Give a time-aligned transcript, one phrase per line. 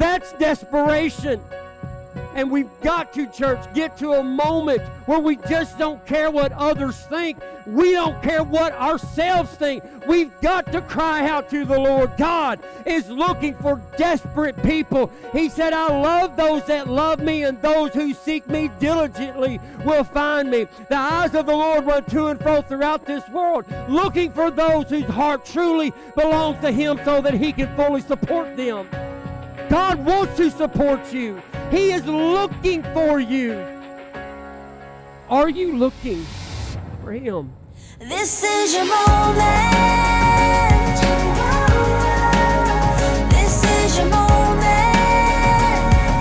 [0.00, 1.42] That's desperation.
[2.34, 6.52] And we've got to, church, get to a moment where we just don't care what
[6.52, 7.38] others think.
[7.66, 9.84] We don't care what ourselves think.
[10.08, 12.16] We've got to cry out to the Lord.
[12.16, 15.12] God is looking for desperate people.
[15.34, 20.04] He said, I love those that love me, and those who seek me diligently will
[20.04, 20.66] find me.
[20.88, 24.88] The eyes of the Lord run to and fro throughout this world, looking for those
[24.88, 28.88] whose heart truly belongs to Him so that He can fully support them.
[29.70, 31.40] God wants to support you.
[31.70, 33.52] He is looking for you.
[35.28, 36.24] Are you looking
[37.04, 37.52] for Him?
[38.00, 39.38] This is your moment.
[43.30, 44.96] This is your moment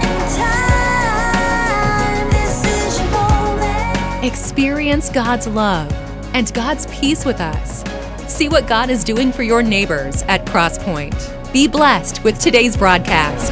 [0.06, 2.30] in time.
[2.30, 4.26] This is your moment.
[4.26, 5.92] Experience God's love
[6.36, 7.84] and God's peace with us.
[8.32, 11.39] See what God is doing for your neighbors at Crosspoint.
[11.52, 13.52] Be blessed with today's broadcast.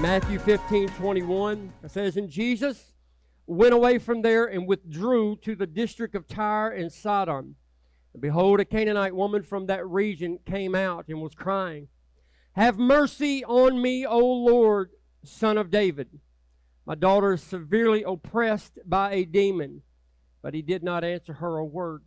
[0.00, 2.94] Matthew 15, 21 says, And Jesus
[3.46, 7.56] went away from there and withdrew to the district of Tyre and Sidon.
[8.14, 11.88] And behold, a Canaanite woman from that region came out and was crying,
[12.52, 14.92] Have mercy on me, O Lord,
[15.24, 16.08] son of David.
[16.86, 19.82] My daughter is severely oppressed by a demon.
[20.46, 22.04] But he did not answer her a word.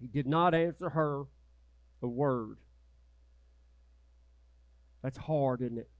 [0.00, 1.24] He did not answer her
[2.00, 2.56] a word.
[5.02, 5.90] That's hard, isn't it?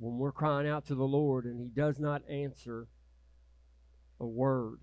[0.00, 2.88] When we're crying out to the Lord and He does not answer
[4.20, 4.80] a word.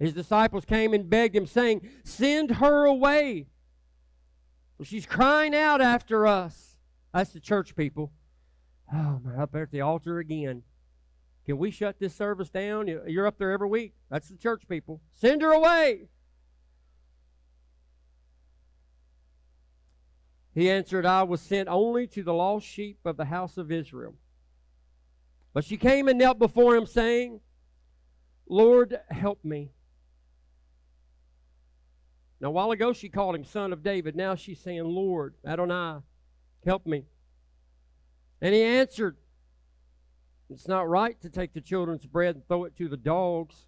[0.00, 3.46] His disciples came and begged him, saying, Send her away.
[4.82, 6.76] She's crying out after us.
[7.14, 8.10] That's the church people.
[8.92, 10.62] Oh, man, up there at the altar again.
[11.46, 12.88] Can we shut this service down?
[12.88, 13.94] You- You're up there every week.
[14.08, 15.00] That's the church people.
[15.12, 16.08] Send her away.
[20.54, 24.14] He answered, I was sent only to the lost sheep of the house of Israel.
[25.52, 27.40] But she came and knelt before him, saying,
[28.48, 29.70] Lord, help me.
[32.40, 34.16] Now, a while ago, she called him son of David.
[34.16, 36.00] Now she's saying, Lord, Adonai,
[36.64, 37.04] help me.
[38.40, 39.16] And he answered,
[40.48, 43.66] It's not right to take the children's bread and throw it to the dogs.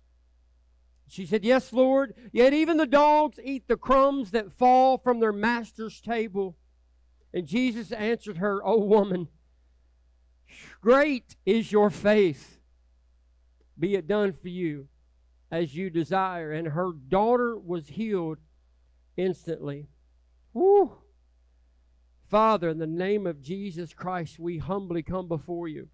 [1.08, 5.32] She said, Yes, Lord, yet even the dogs eat the crumbs that fall from their
[5.32, 6.56] master's table.
[7.34, 9.28] And Jesus answered her, O woman,
[10.80, 12.58] great is your faith.
[13.78, 14.88] Be it done for you
[15.50, 16.52] as you desire.
[16.52, 18.38] And her daughter was healed
[19.16, 19.88] instantly.
[20.54, 21.01] Woo!
[22.32, 25.88] Father, in the name of Jesus Christ, we humbly come before you.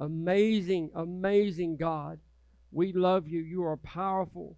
[0.00, 2.18] Amazing, amazing God.
[2.72, 3.40] We love you.
[3.40, 4.56] You are powerful.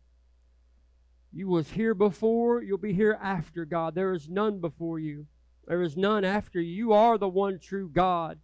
[1.32, 3.96] You was here before, you'll be here after, God.
[3.96, 5.26] There is none before you.
[5.66, 6.72] There is none after you.
[6.72, 8.38] You are the one true God.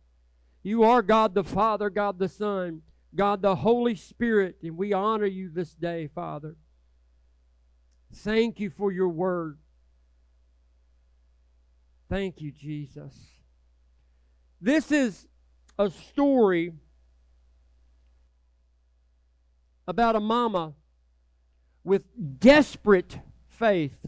[0.65, 2.83] You are God the Father, God the Son,
[3.15, 6.57] God the Holy Spirit, and we honor you this day, Father.
[8.13, 9.59] Thank you for your word.
[12.15, 13.13] Thank you, Jesus.
[14.61, 15.27] This is
[15.77, 16.73] a story
[19.89, 20.75] about a mama
[21.83, 22.05] with
[22.39, 23.99] desperate faith.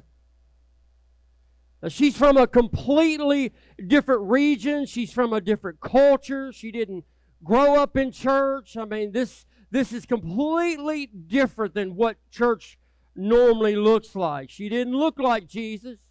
[1.83, 3.53] Now, she's from a completely
[3.85, 4.87] different region.
[4.87, 6.53] She's from a different culture.
[6.53, 7.05] She didn't
[7.43, 8.77] grow up in church.
[8.77, 12.79] I mean, this this is completely different than what church
[13.17, 14.49] normally looks like.
[14.49, 16.06] She didn't look like Jesus.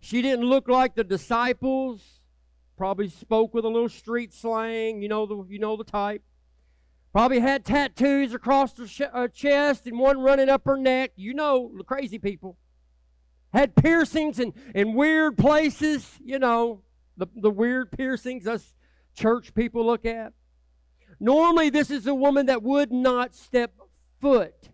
[0.00, 2.22] She didn't look like the disciples.
[2.76, 5.02] Probably spoke with a little street slang.
[5.02, 6.22] You know the you know the type.
[7.12, 11.12] Probably had tattoos across her sh- uh, chest and one running up her neck.
[11.16, 12.56] You know the crazy people.
[13.52, 16.18] Had piercings in, in weird places.
[16.24, 16.82] You know
[17.18, 18.74] the the weird piercings us
[19.14, 20.32] church people look at.
[21.18, 23.74] Normally, this is a woman that would not step
[24.22, 24.70] foot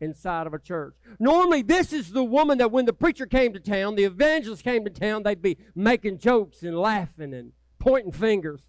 [0.00, 0.94] inside of a church.
[1.18, 4.84] Normally, this is the woman that when the preacher came to town, the evangelist came
[4.84, 8.62] to town, they'd be making jokes and laughing and pointing fingers.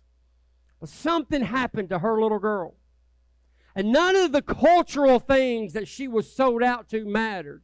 [0.79, 2.75] But something happened to her little girl.
[3.75, 7.63] And none of the cultural things that she was sold out to mattered.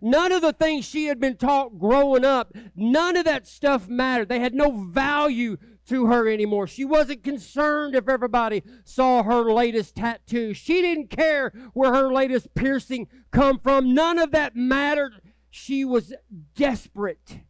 [0.00, 4.28] None of the things she had been taught growing up, none of that stuff mattered.
[4.28, 6.66] They had no value to her anymore.
[6.66, 10.52] She wasn't concerned if everybody saw her latest tattoo.
[10.54, 13.94] She didn't care where her latest piercing come from.
[13.94, 15.20] None of that mattered.
[15.50, 16.12] She was
[16.54, 17.40] desperate.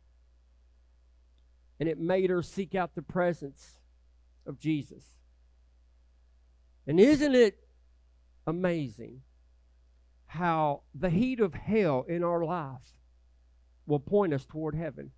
[1.80, 3.78] And it made her seek out the presence
[4.46, 5.04] of Jesus.
[6.86, 7.58] And isn't it
[8.46, 9.22] amazing
[10.26, 13.00] how the heat of hell in our life
[13.86, 15.10] will point us toward heaven?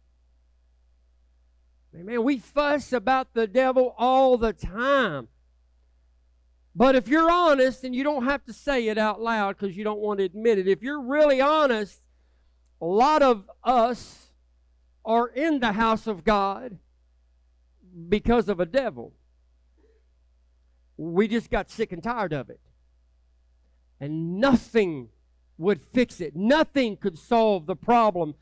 [1.93, 5.29] Man, we fuss about the devil all the time.
[6.75, 9.82] But if you're honest, and you don't have to say it out loud because you
[9.82, 12.00] don't want to admit it, if you're really honest,
[12.81, 14.31] a lot of us
[15.05, 16.79] are in the house of God
[18.08, 19.12] because of a devil.
[20.96, 22.61] We just got sick and tired of it.
[23.99, 25.08] And nothing
[25.56, 28.35] would fix it, nothing could solve the problem.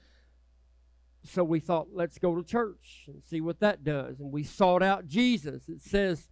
[1.28, 4.20] So we thought, let's go to church and see what that does.
[4.20, 5.68] And we sought out Jesus.
[5.68, 6.28] It says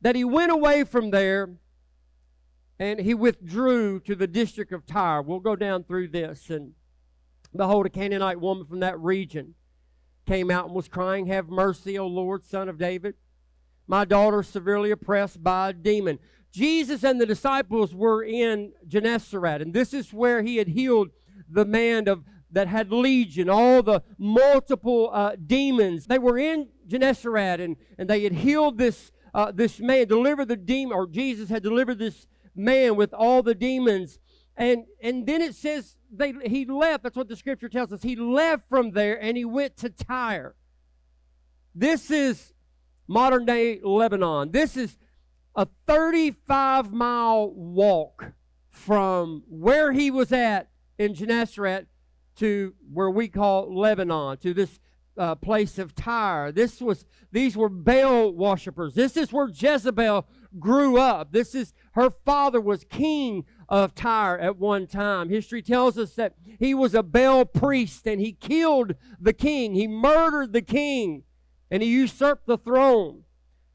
[0.00, 1.56] that he went away from there
[2.78, 5.22] and he withdrew to the district of Tyre.
[5.22, 6.50] We'll go down through this.
[6.50, 6.72] And
[7.54, 9.54] behold, a Canaanite woman from that region
[10.26, 13.14] came out and was crying, Have mercy, O Lord, son of David.
[13.86, 16.18] My daughter is severely oppressed by a demon.
[16.50, 21.10] Jesus and the disciples were in Gennesaret, and this is where he had healed
[21.48, 22.24] the man of
[22.54, 26.06] that had legion, all the multiple uh, demons.
[26.06, 30.56] They were in Gennesaret, and, and they had healed this uh, this man, delivered the
[30.56, 34.20] demon, or Jesus had delivered this man with all the demons.
[34.56, 37.02] And and then it says they he left.
[37.02, 38.02] That's what the scripture tells us.
[38.02, 40.54] He left from there and he went to Tyre.
[41.74, 42.54] This is
[43.08, 44.52] modern day Lebanon.
[44.52, 44.96] This is
[45.56, 48.32] a 35 mile walk
[48.70, 50.68] from where he was at
[50.98, 51.88] in Gennesaret
[52.36, 54.80] to where we call Lebanon, to this
[55.16, 56.52] uh, place of Tyre.
[56.52, 58.94] This was these were Baal worshippers.
[58.94, 60.26] This is where Jezebel
[60.58, 61.32] grew up.
[61.32, 65.28] This is her father was king of Tyre at one time.
[65.28, 69.74] History tells us that he was a Baal priest and he killed the king.
[69.74, 71.22] He murdered the king
[71.70, 73.24] and he usurped the throne.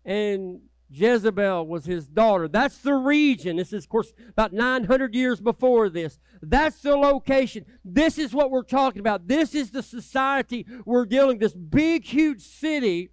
[0.06, 2.48] And Jezebel was his daughter.
[2.48, 3.58] That's the region.
[3.58, 6.20] This is, of course, about 900 years before this.
[6.42, 7.66] That's the location.
[7.86, 9.28] This is what we're talking about.
[9.28, 13.12] This is the society we're dealing This big, huge city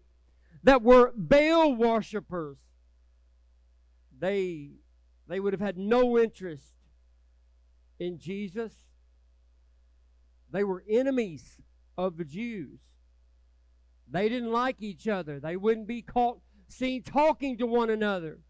[0.62, 2.56] that were Baal worshippers.
[4.18, 4.70] They,
[5.28, 6.72] they would have had no interest
[7.98, 8.72] in Jesus.
[10.50, 11.58] They were enemies
[11.98, 12.80] of the Jews.
[14.08, 15.40] They didn't like each other.
[15.40, 18.40] They wouldn't be caught seen talking to one another.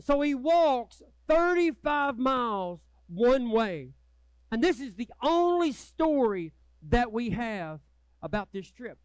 [0.00, 3.90] So he walks 35 miles one way.
[4.50, 6.52] And this is the only story
[6.88, 7.80] that we have
[8.22, 8.98] about this trip.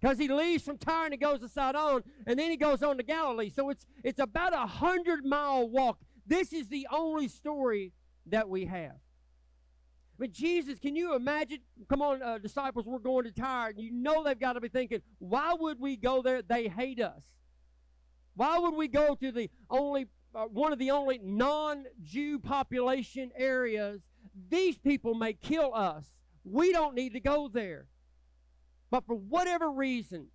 [0.00, 2.96] Because he leaves from Tyre and he goes to Sidon, and then he goes on
[2.98, 3.50] to Galilee.
[3.50, 5.98] So it's it's about a hundred mile walk.
[6.24, 7.92] This is the only story
[8.26, 8.96] that we have.
[10.18, 11.60] But Jesus, can you imagine?
[11.88, 13.72] Come on, uh, disciples, we're going to Tyre.
[13.76, 16.42] You know they've got to be thinking, why would we go there?
[16.42, 17.22] They hate us.
[18.34, 24.00] Why would we go to the only uh, one of the only non-Jew population areas?
[24.50, 26.04] These people may kill us.
[26.44, 27.86] We don't need to go there.
[28.90, 30.28] But for whatever reason,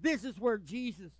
[0.00, 1.12] this is where Jesus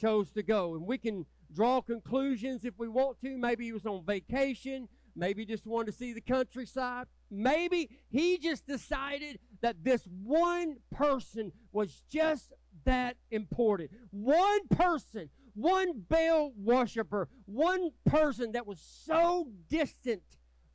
[0.00, 0.74] chose to go.
[0.74, 3.36] And we can draw conclusions if we want to.
[3.36, 4.88] Maybe he was on vacation.
[5.16, 7.06] Maybe just wanted to see the countryside.
[7.30, 12.52] Maybe he just decided that this one person was just
[12.84, 13.90] that important.
[14.10, 20.22] One person, one Baal worshiper, one person that was so distant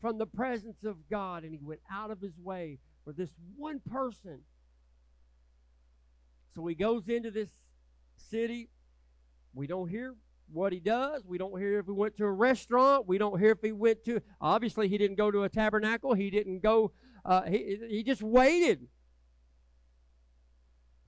[0.02, 3.80] from the presence of God, and he went out of his way for this one
[3.90, 4.42] person.
[6.54, 7.50] So he goes into this
[8.16, 8.70] city.
[9.54, 10.16] We don't hear
[10.54, 11.24] what he does.
[11.26, 13.08] We don't hear if he went to a restaurant.
[13.08, 16.14] We don't hear if he went to, obviously, he didn't go to a tabernacle.
[16.14, 16.92] He didn't go,
[17.26, 18.88] uh, he, he just waited.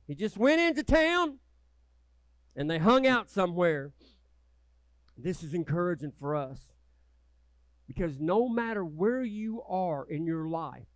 [0.08, 1.40] He just went into town
[2.56, 3.92] and they hung out somewhere.
[5.18, 6.60] This is encouraging for us
[7.88, 10.88] because no matter where you are in your life,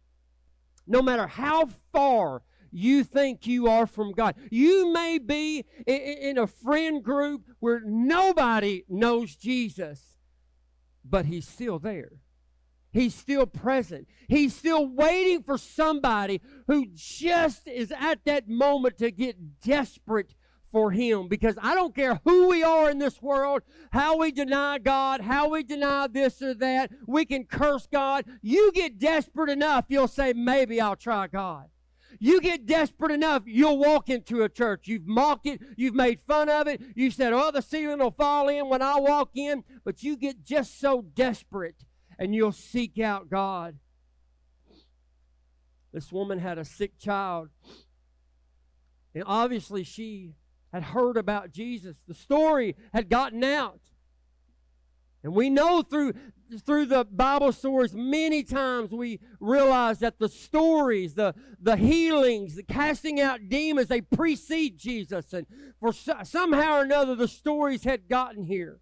[0.85, 2.41] no matter how far
[2.71, 4.35] you think you are from God.
[4.49, 10.15] You may be in a friend group where nobody knows Jesus,
[11.03, 12.11] but He's still there.
[12.91, 14.07] He's still present.
[14.27, 20.33] He's still waiting for somebody who just is at that moment to get desperate
[20.71, 21.27] for Him.
[21.27, 23.61] Because I don't care who we are in this world,
[23.91, 28.25] how we deny God, how we deny this or that, we can curse God.
[28.41, 31.65] You get desperate enough, you'll say, maybe I'll try God.
[32.17, 34.87] You get desperate enough, you'll walk into a church.
[34.87, 38.49] You've mocked it, you've made fun of it, you said, oh, the ceiling will fall
[38.49, 41.83] in when I walk in, but you get just so desperate
[42.17, 43.77] and you'll seek out God.
[45.93, 47.49] This woman had a sick child,
[49.15, 50.35] and obviously she
[50.71, 51.97] had heard about Jesus.
[52.07, 53.79] The story had gotten out.
[55.23, 56.13] And we know through
[56.57, 62.63] through the Bible stories, many times we realize that the stories, the, the healings, the
[62.63, 65.31] casting out demons, they precede Jesus.
[65.33, 65.45] And
[65.79, 68.79] for somehow or another, the stories had gotten here.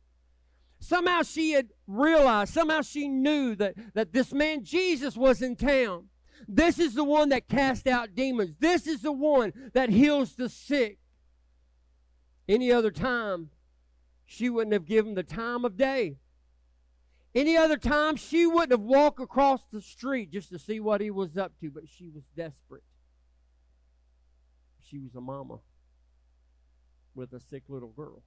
[0.79, 6.05] Somehow she had realized, somehow she knew that, that this man Jesus was in town.
[6.47, 8.55] This is the one that cast out demons.
[8.59, 10.99] This is the one that heals the sick.
[12.47, 13.49] Any other time,
[14.25, 16.17] she wouldn't have given the time of day.
[17.35, 21.11] Any other time, she wouldn't have walked across the street just to see what he
[21.11, 22.83] was up to, but she was desperate.
[24.81, 25.59] She was a mama
[27.13, 28.23] with a sick little girl.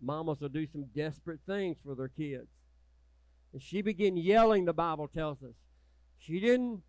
[0.00, 2.48] Mamas will do some desperate things for their kids.
[3.52, 5.54] And she began yelling, the Bible tells us.
[6.18, 6.82] She didn't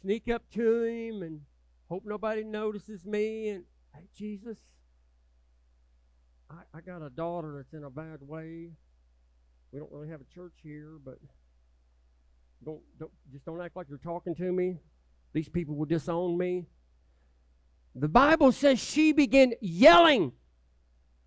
[0.00, 1.42] sneak up to him and
[1.88, 4.58] hope nobody notices me and, hey, Jesus,
[6.50, 8.70] I, I got a daughter that's in a bad way.
[9.72, 11.18] We don't really have a church here, but
[12.64, 14.78] don't, don't just don't act like you're talking to me.
[15.32, 16.66] These people will disown me.
[17.94, 20.32] The Bible says she began yelling,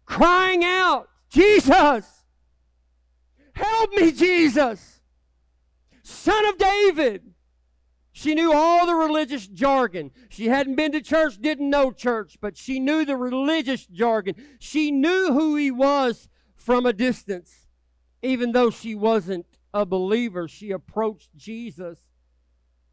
[0.06, 2.26] crying out, Jesus,
[3.54, 5.02] help me, Jesus,
[6.04, 7.24] Son of David.
[8.14, 10.12] She knew all the religious jargon.
[10.30, 14.36] She hadn't been to church, didn't know church, but she knew the religious jargon.
[14.60, 17.61] She knew who he was from a distance.
[18.22, 21.98] Even though she wasn't a believer, she approached Jesus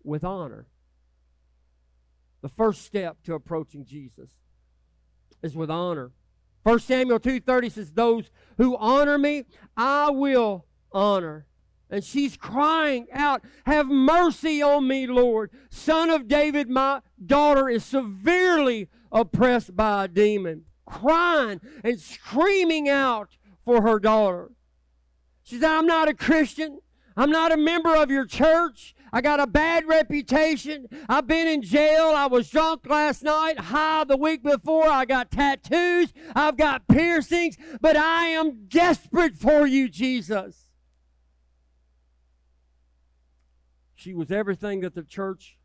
[0.03, 0.67] with honor.
[2.41, 4.31] The first step to approaching Jesus
[5.43, 6.13] is with honor.
[6.63, 9.45] 1 Samuel 2:30 says those who honor me
[9.77, 11.47] I will honor.
[11.91, 15.51] And she's crying out, Have mercy on me, Lord.
[15.71, 20.65] Son of David, my daughter is severely oppressed by a demon.
[20.85, 24.51] Crying and screaming out for her daughter.
[25.49, 26.81] She said, I'm not a Christian.
[27.17, 28.95] I'm not a member of your church.
[29.15, 30.87] I got a bad reputation.
[31.09, 32.13] I've been in jail.
[32.15, 34.87] I was drunk last night, high the week before.
[34.87, 36.13] I got tattoos.
[36.35, 37.57] I've got piercings.
[37.81, 40.69] But I am desperate for you, Jesus.
[43.95, 45.57] She was everything that the church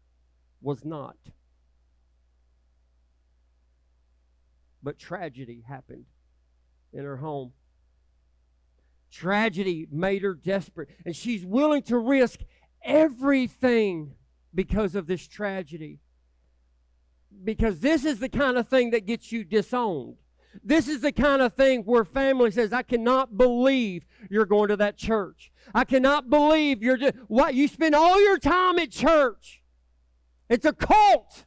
[0.62, 1.18] was not.
[4.82, 6.06] But tragedy happened
[6.94, 7.52] in her home.
[9.14, 12.40] Tragedy made her desperate, and she's willing to risk
[12.84, 14.16] everything
[14.56, 16.00] because of this tragedy.
[17.44, 20.16] Because this is the kind of thing that gets you disowned.
[20.64, 24.78] This is the kind of thing where family says, I cannot believe you're going to
[24.78, 25.52] that church.
[25.76, 29.62] I cannot believe you're what you spend all your time at church.
[30.50, 31.46] It's a cult.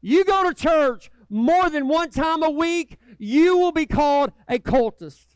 [0.00, 4.58] You go to church more than one time a week, you will be called a
[4.58, 5.35] cultist.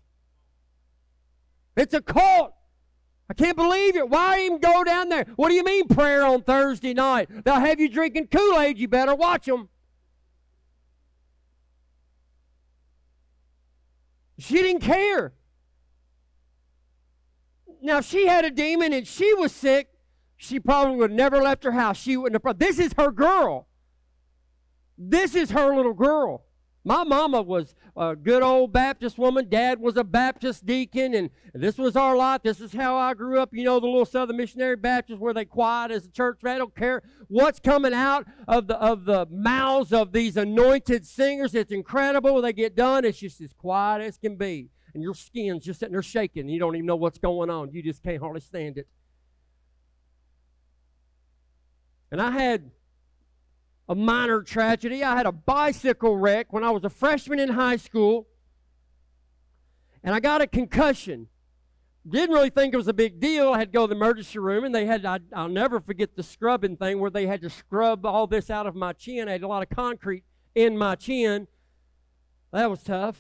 [1.77, 2.55] It's a cult.
[3.29, 4.09] I can't believe it.
[4.09, 5.25] Why even go down there?
[5.37, 7.29] What do you mean prayer on Thursday night?
[7.45, 8.77] They'll have you drinking Kool Aid.
[8.79, 9.69] You better watch them.
[14.39, 15.35] She didn't care.
[17.83, 19.89] Now, if she had a demon and she was sick,
[20.37, 21.99] she probably would have never left her house.
[21.99, 22.59] She wouldn't have.
[22.59, 23.69] This is her girl.
[24.99, 26.45] This is her little girl.
[26.85, 29.47] My mama was a good old Baptist woman.
[29.51, 32.43] Dad was a Baptist deacon, and this was our life.
[32.43, 33.51] This is how I grew up.
[33.53, 36.39] You know, the little Southern Missionary Baptist where they quiet as a church.
[36.43, 41.55] They don't care what's coming out of the of the mouths of these anointed singers.
[41.55, 42.33] It's incredible.
[42.33, 44.71] When they get done, it's just as quiet as can be.
[44.95, 46.49] And your skin's just sitting there shaking.
[46.49, 47.71] You don't even know what's going on.
[47.71, 48.89] You just can't hardly stand it.
[52.11, 52.71] And I had
[53.91, 55.03] a minor tragedy.
[55.03, 58.29] I had a bicycle wreck when I was a freshman in high school,
[60.05, 61.27] and I got a concussion.
[62.09, 63.53] Didn't really think it was a big deal.
[63.53, 66.15] I had to go to the emergency room, and they had, I, will never forget
[66.15, 69.29] the scrubbing thing where they had to scrub all this out of my chin.
[69.29, 70.23] I had a lot of concrete
[70.55, 71.49] in my chin.
[72.53, 73.19] That was tough.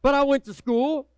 [0.00, 1.08] But I went to school.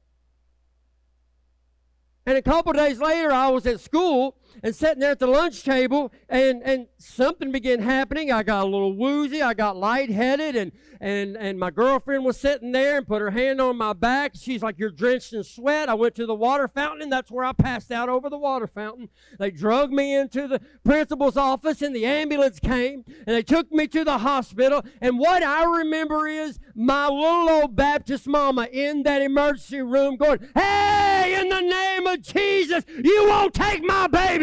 [2.25, 5.63] And a couple days later, I was at school, and sitting there at the lunch
[5.63, 8.33] table and, and something began happening.
[8.33, 9.43] I got a little woozy.
[9.43, 13.61] I got lightheaded and, and, and my girlfriend was sitting there and put her hand
[13.61, 14.33] on my back.
[14.35, 15.89] She's like, you're drenched in sweat.
[15.89, 18.67] I went to the water fountain and that's where I passed out over the water
[18.67, 19.09] fountain.
[19.39, 23.87] They drug me into the principal's office and the ambulance came and they took me
[23.89, 24.85] to the hospital.
[25.01, 30.41] And what I remember is my little old Baptist mama in that emergency room going,
[30.55, 34.36] hey, in the name of Jesus, you won't take my baby.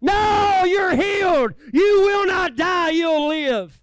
[0.00, 1.54] No, you're healed.
[1.72, 3.80] You will not die, you'll live.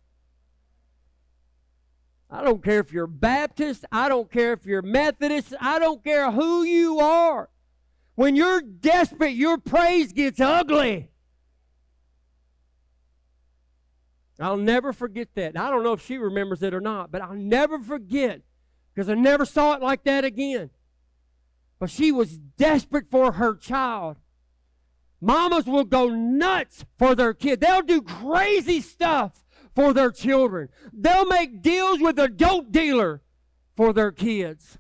[2.30, 3.86] I don't care if you're Baptist.
[3.92, 5.54] I don't care if you're Methodist.
[5.62, 7.50] I don't care who you are.
[8.16, 11.12] When you're desperate, your praise gets ugly.
[14.40, 15.58] I'll never forget that.
[15.58, 18.42] I don't know if she remembers it or not, but I'll never forget
[18.94, 20.70] because I never saw it like that again.
[21.80, 24.18] But she was desperate for her child.
[25.20, 27.62] Mamas will go nuts for their kid.
[27.62, 29.44] They'll do crazy stuff
[29.76, 30.70] for their children.
[30.94, 33.22] They'll make deals with a dope dealer
[33.76, 34.78] for their kids.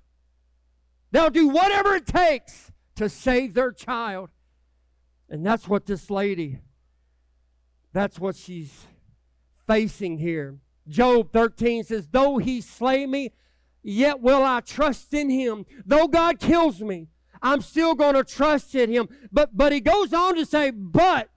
[1.12, 4.30] They'll do whatever it takes to save their child.
[5.30, 6.60] And that's what this lady,
[7.94, 8.88] that's what she's
[9.68, 10.58] facing here.
[10.88, 13.34] Job 13 says, Though he slay me,
[13.84, 15.66] yet will I trust in him.
[15.86, 17.08] Though God kills me,
[17.42, 19.10] I'm still going to trust in him.
[19.32, 21.30] But but he goes on to say, but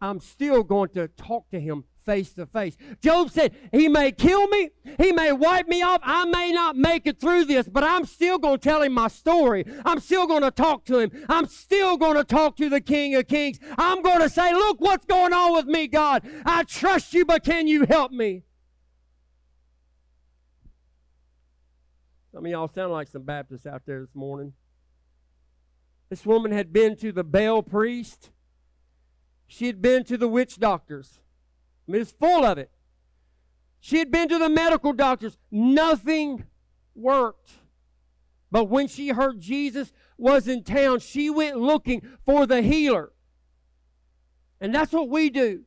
[0.00, 2.76] I'm still going to talk to him face to face.
[3.02, 7.06] Job said, He may kill me, He may wipe me off, I may not make
[7.06, 9.64] it through this, but I'm still going to tell Him my story.
[9.84, 11.10] I'm still going to talk to Him.
[11.28, 13.58] I'm still going to talk to the King of Kings.
[13.78, 16.28] I'm going to say, Look what's going on with me, God.
[16.44, 18.42] I trust you, but can you help me?
[22.32, 24.52] Some of y'all sound like some Baptists out there this morning.
[26.10, 28.30] This woman had been to the Baal priest.
[29.46, 31.20] She had been to the witch doctors.
[31.88, 32.70] I mean, it's full of it.
[33.78, 35.38] She had been to the medical doctors.
[35.50, 36.44] Nothing
[36.94, 37.52] worked.
[38.50, 43.12] But when she heard Jesus was in town, she went looking for the healer.
[44.60, 45.62] And that's what we do.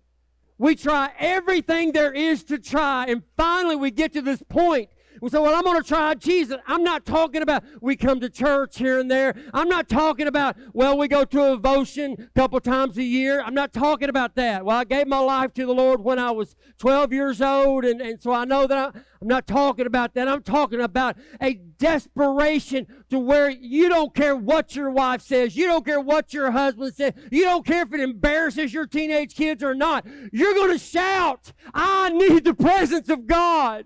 [0.58, 4.90] We try everything there is to try, and finally we get to this point
[5.22, 6.58] we say, well, I'm going to try Jesus.
[6.68, 9.36] I'm not talking about we come to church here and there.
[9.54, 13.42] I'm not talking about, well, we go to a devotion a couple times a year.
[13.42, 14.66] I'm not talking about that.
[14.66, 18.02] Well, I gave my life to the Lord when I was 12 years old, and,
[18.02, 20.28] and so I know that I, I'm not talking about that.
[20.28, 25.56] I'm talking about a desperation to where you don't care what your wife says.
[25.56, 27.14] You don't care what your husband says.
[27.32, 30.06] You don't care if it embarrasses your teenage kids or not.
[30.32, 33.86] You're going to shout, I need the presence of God.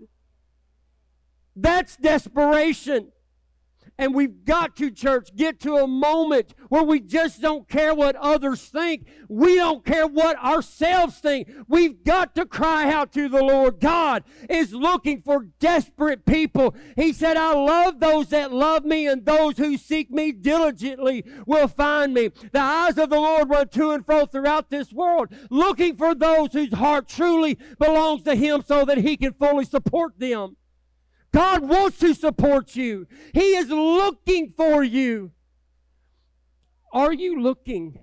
[1.58, 3.12] That's desperation.
[4.00, 8.16] And we've got to, church, get to a moment where we just don't care what
[8.16, 9.08] others think.
[9.28, 11.50] We don't care what ourselves think.
[11.68, 13.80] We've got to cry out to the Lord.
[13.80, 16.76] God is looking for desperate people.
[16.96, 21.68] He said, I love those that love me, and those who seek me diligently will
[21.68, 22.30] find me.
[22.52, 26.54] The eyes of the Lord run to and fro throughout this world, looking for those
[26.54, 30.56] whose heart truly belongs to Him so that He can fully support them.
[31.38, 33.06] God wants to support you.
[33.32, 35.34] He is looking for you.
[36.92, 38.00] Are you looking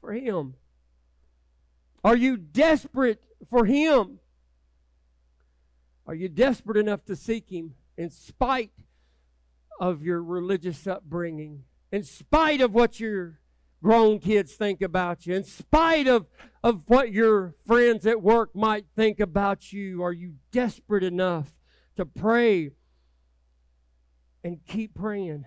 [0.00, 0.54] for Him?
[2.02, 4.18] Are you desperate for Him?
[6.04, 8.72] Are you desperate enough to seek Him in spite
[9.78, 13.38] of your religious upbringing, in spite of what your
[13.84, 16.26] grown kids think about you, in spite of,
[16.64, 20.02] of what your friends at work might think about you?
[20.02, 21.52] Are you desperate enough
[21.96, 22.70] to pray
[24.42, 25.44] and keep praying.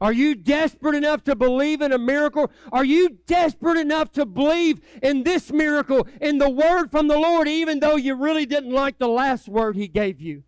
[0.00, 2.50] Are you desperate enough to believe in a miracle?
[2.72, 7.48] Are you desperate enough to believe in this miracle, in the word from the Lord,
[7.48, 10.42] even though you really didn't like the last word He gave you?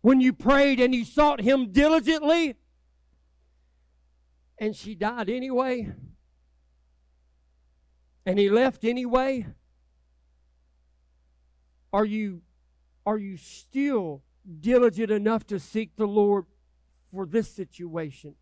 [0.00, 2.56] When you prayed and you sought Him diligently,
[4.58, 5.92] and she died anyway,
[8.26, 9.46] and He left anyway?
[11.92, 12.40] Are you
[13.04, 14.22] are you still
[14.60, 16.46] diligent enough to seek the Lord
[17.12, 18.34] for this situation?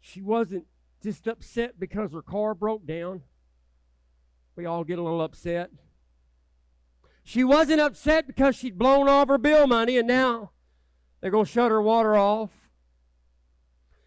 [0.00, 0.66] She wasn't
[1.02, 3.22] just upset because her car broke down.
[4.56, 5.70] We all get a little upset.
[7.24, 10.50] She wasn't upset because she'd blown off her bill money and now
[11.20, 12.50] they're going to shut her water off.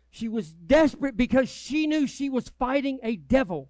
[0.10, 3.70] She was desperate because she knew she was fighting a devil.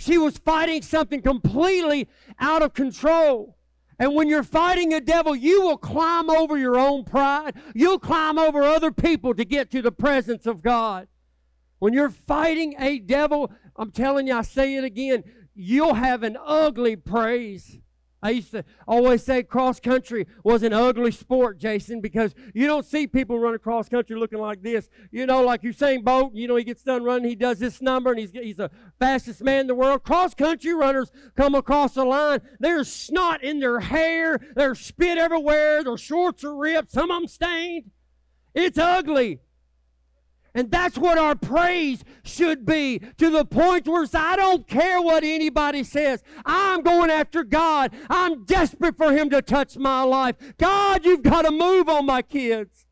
[0.00, 2.08] She was fighting something completely
[2.38, 3.58] out of control.
[3.98, 7.54] And when you're fighting a devil, you will climb over your own pride.
[7.74, 11.06] You'll climb over other people to get to the presence of God.
[11.80, 15.22] When you're fighting a devil, I'm telling you, I say it again,
[15.54, 17.78] you'll have an ugly praise.
[18.22, 22.84] I used to always say cross country was an ugly sport, Jason, because you don't
[22.84, 24.90] see people running cross country looking like this.
[25.10, 28.10] You know, like Usain Bolt, you know, he gets done running, he does this number,
[28.10, 30.02] and he's, he's the fastest man in the world.
[30.02, 32.40] Cross country runners come across the line.
[32.58, 37.28] There's snot in their hair, there's spit everywhere, their shorts are ripped, some of them
[37.28, 37.90] stained.
[38.54, 39.40] It's ugly.
[40.54, 45.22] And that's what our praise should be to the point where I don't care what
[45.22, 46.22] anybody says.
[46.44, 47.94] I'm going after God.
[48.08, 50.36] I'm desperate for Him to touch my life.
[50.58, 52.86] God, you've got to move on my kids.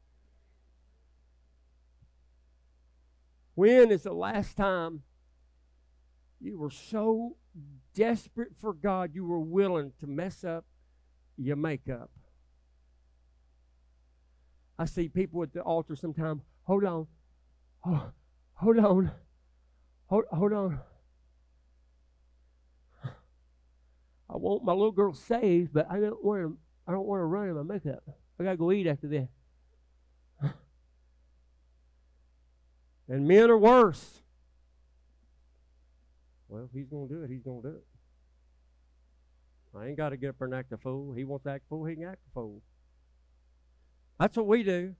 [3.56, 5.02] When is the last time
[6.40, 7.36] you were so
[7.92, 10.64] desperate for God you were willing to mess up
[11.36, 12.10] your makeup?
[14.78, 16.42] I see people at the altar sometimes.
[16.62, 17.08] Hold on.
[17.86, 18.10] Oh,
[18.54, 19.10] hold on.
[20.06, 20.80] Hold, hold on.
[24.30, 26.58] I want my little girl saved, but I don't want to.
[26.86, 28.02] I don't want to run in my makeup.
[28.40, 29.28] I gotta go eat after this.
[33.08, 34.22] And men are worse.
[36.48, 37.84] Well, if he's gonna do it, he's gonna do it.
[39.76, 41.12] I ain't got to get up and act a fool.
[41.14, 42.62] He wants to act a fool, he can act a fool.
[44.18, 44.94] That's what we do.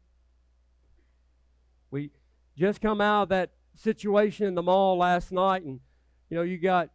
[1.91, 2.11] We
[2.59, 5.81] just come out of that situation in the mall last night, and
[6.29, 6.91] you know, you got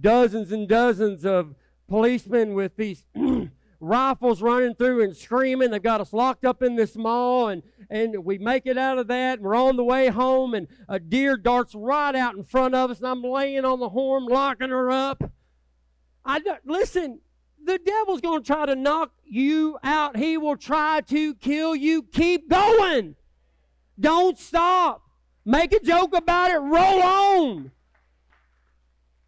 [0.00, 1.54] dozens and dozens of
[1.88, 3.04] policemen with these
[3.80, 5.70] rifles running through and screaming.
[5.70, 9.08] They've got us locked up in this mall, and and we make it out of
[9.08, 9.38] that.
[9.38, 12.90] And we're on the way home, and a deer darts right out in front of
[12.90, 15.32] us, and I'm laying on the horn, locking her up.
[16.24, 17.20] I listen.
[17.62, 20.18] The devil's going to try to knock you out.
[20.18, 22.02] He will try to kill you.
[22.02, 23.16] Keep going.
[23.98, 25.02] Don't stop.
[25.44, 26.58] Make a joke about it.
[26.58, 27.70] Roll on.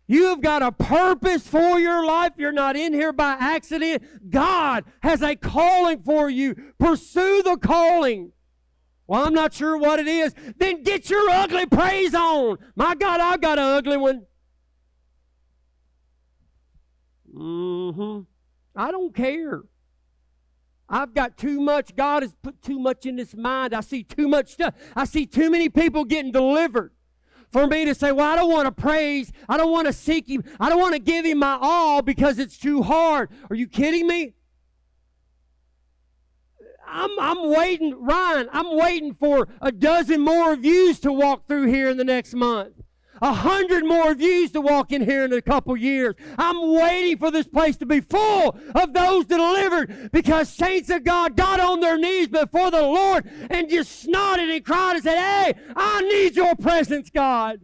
[0.08, 2.32] You have got a purpose for your life.
[2.36, 4.30] You're not in here by accident.
[4.30, 6.54] God has a calling for you.
[6.78, 8.32] Pursue the calling.
[9.08, 10.34] Well, I'm not sure what it is.
[10.58, 12.58] Then get your ugly praise on.
[12.74, 14.26] My God, I've got an ugly one.
[17.34, 18.20] Mm-hmm.
[18.74, 19.62] I don't care.
[20.88, 21.96] I've got too much.
[21.96, 23.74] God has put too much in this mind.
[23.74, 24.74] I see too much stuff.
[24.94, 26.92] I see too many people getting delivered.
[27.52, 29.32] For me to say, well, I don't want to praise.
[29.48, 30.44] I don't want to seek Him.
[30.58, 33.30] I don't want to give Him my all because it's too hard.
[33.48, 34.34] Are you kidding me?
[36.86, 41.88] I'm, I'm waiting, Ryan, I'm waiting for a dozen more views to walk through here
[41.88, 42.74] in the next month.
[43.22, 46.14] A hundred more views to walk in here in a couple years.
[46.36, 51.36] I'm waiting for this place to be full of those delivered because saints of God
[51.36, 55.54] got on their knees before the Lord and just snorted and cried and said, Hey,
[55.74, 57.60] I need your presence, God.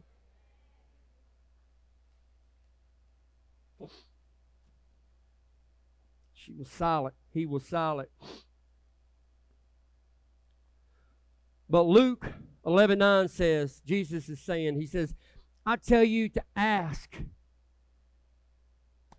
[6.35, 7.15] She was silent.
[7.33, 8.09] He was silent.
[11.71, 12.27] But Luke
[12.67, 15.15] 11 9 says, Jesus is saying, He says,
[15.65, 17.15] I tell you to ask,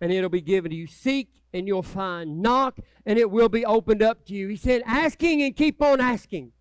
[0.00, 0.86] and it'll be given to you.
[0.86, 2.42] Seek, and you'll find.
[2.42, 4.48] Knock, and it will be opened up to you.
[4.48, 6.52] He said, asking and keep on asking.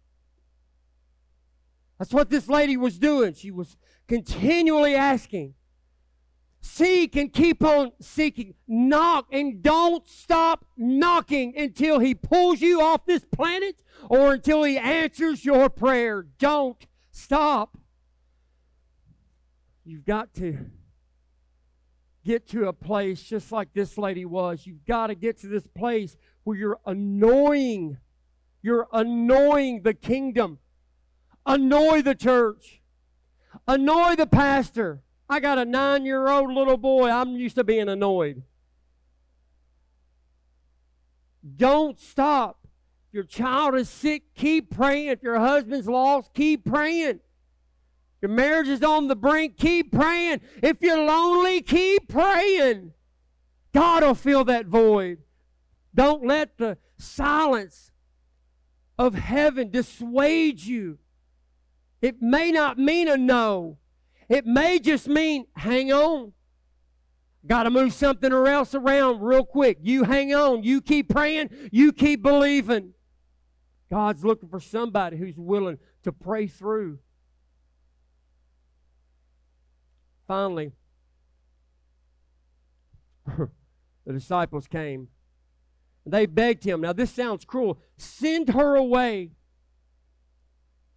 [2.00, 3.34] That's what this lady was doing.
[3.34, 3.76] She was
[4.08, 5.56] continually asking.
[6.62, 8.54] Seek and keep on seeking.
[8.68, 14.78] Knock and don't stop knocking until He pulls you off this planet or until He
[14.78, 16.26] answers your prayer.
[16.40, 17.78] Don't stop.
[19.86, 20.58] You've got to
[22.24, 24.66] get to a place just like this lady was.
[24.66, 27.98] You've got to get to this place where you're annoying.
[28.62, 30.60] You're annoying the kingdom.
[31.46, 32.82] Annoy the church.
[33.68, 35.04] Annoy the pastor.
[35.30, 37.10] I got a nine year old little boy.
[37.10, 38.44] I'm used to being annoyed.
[41.58, 42.60] Don't stop.
[43.10, 45.08] If your child is sick, keep praying.
[45.10, 47.20] If your husband's lost, keep praying.
[48.24, 50.40] Your marriage is on the brink, keep praying.
[50.62, 52.94] If you're lonely, keep praying.
[53.74, 55.18] God will fill that void.
[55.94, 57.92] Don't let the silence
[58.98, 61.00] of heaven dissuade you.
[62.02, 63.78] It may not mean a no.
[64.30, 66.32] It may just mean hang on.
[67.46, 69.80] Got to move something or else around real quick.
[69.82, 70.64] You hang on.
[70.64, 71.50] You keep praying.
[71.74, 72.94] You keep believing.
[73.92, 77.00] God's looking for somebody who's willing to pray through.
[80.28, 80.72] Finally,
[83.28, 85.10] the disciples came.
[86.06, 86.82] They begged him.
[86.82, 87.80] Now, this sounds cruel.
[87.98, 89.32] Send her away,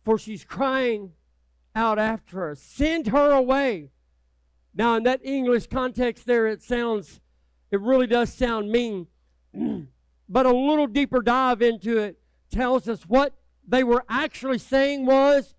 [0.04, 1.12] for she's crying
[1.74, 2.60] out after us.
[2.60, 3.90] Send her away.
[4.74, 7.20] Now, in that English context, there it sounds,
[7.70, 9.06] it really does sound mean.
[10.28, 12.18] but a little deeper dive into it
[12.50, 13.34] tells us what
[13.66, 15.54] they were actually saying was,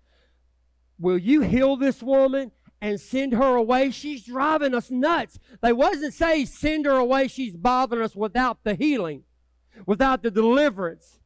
[0.98, 2.50] Will you heal this woman
[2.80, 3.90] and send her away?
[3.90, 5.38] She's driving us nuts.
[5.62, 9.24] They wasn't saying send her away, she's bothering us without the healing,
[9.86, 11.20] without the deliverance.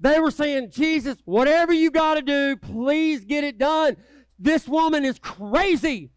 [0.00, 3.96] They were saying, Jesus, whatever you got to do, please get it done.
[4.38, 6.10] This woman is crazy.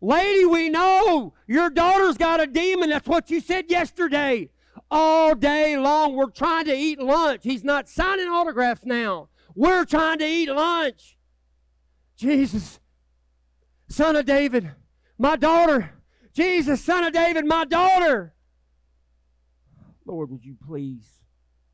[0.00, 2.90] Lady, we know your daughter's got a demon.
[2.90, 4.50] That's what you said yesterday.
[4.90, 7.40] All day long, we're trying to eat lunch.
[7.42, 9.28] He's not signing autographs now.
[9.54, 11.18] We're trying to eat lunch.
[12.16, 12.80] Jesus,
[13.88, 14.70] son of David,
[15.18, 15.92] my daughter.
[16.32, 18.34] Jesus, son of David, my daughter.
[20.04, 21.20] Lord, would you please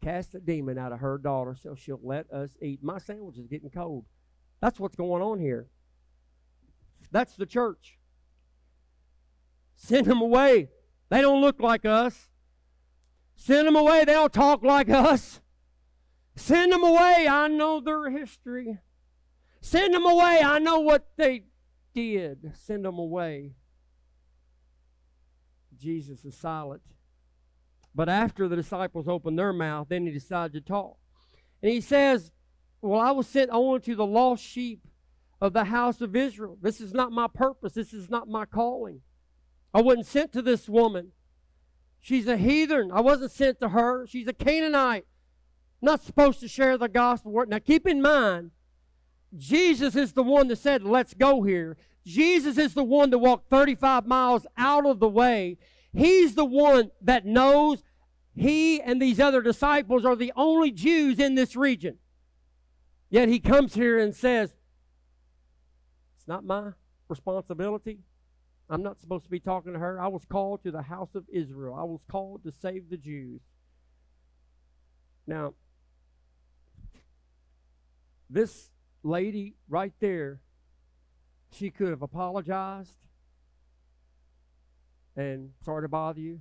[0.02, 2.82] cast the demon out of her daughter so she'll let us eat?
[2.82, 4.06] My sandwich is getting cold.
[4.60, 5.68] That's what's going on here.
[7.10, 7.98] That's the church.
[9.76, 10.70] Send them away.
[11.10, 12.28] They don't look like us.
[13.36, 14.04] Send them away.
[14.04, 15.40] They don't talk like us.
[16.36, 17.26] Send them away.
[17.28, 18.78] I know their history.
[19.60, 20.40] Send them away.
[20.42, 21.44] I know what they
[21.94, 22.52] did.
[22.54, 23.52] Send them away.
[25.78, 26.82] Jesus is silent.
[27.94, 30.96] But after the disciples opened their mouth, then he decided to talk.
[31.62, 32.32] And he says,
[32.82, 34.80] Well, I was sent only to the lost sheep
[35.40, 36.58] of the house of Israel.
[36.60, 37.74] This is not my purpose.
[37.74, 39.00] This is not my calling.
[39.72, 41.12] I wasn't sent to this woman.
[42.00, 42.90] She's a heathen.
[42.92, 44.06] I wasn't sent to her.
[44.06, 45.06] She's a Canaanite.
[45.80, 47.44] Not supposed to share the gospel.
[47.46, 48.50] Now keep in mind,
[49.36, 51.76] Jesus is the one that said, Let's go here.
[52.06, 55.56] Jesus is the one that walked 35 miles out of the way.
[55.92, 57.82] He's the one that knows
[58.34, 61.98] he and these other disciples are the only Jews in this region.
[63.08, 64.54] Yet he comes here and says,
[66.16, 66.72] It's not my
[67.08, 68.00] responsibility.
[68.68, 70.00] I'm not supposed to be talking to her.
[70.00, 73.40] I was called to the house of Israel, I was called to save the Jews.
[75.26, 75.54] Now,
[78.28, 78.70] this
[79.04, 80.40] lady right there,
[81.52, 82.98] she could have apologized
[85.16, 86.40] and sorry to bother you.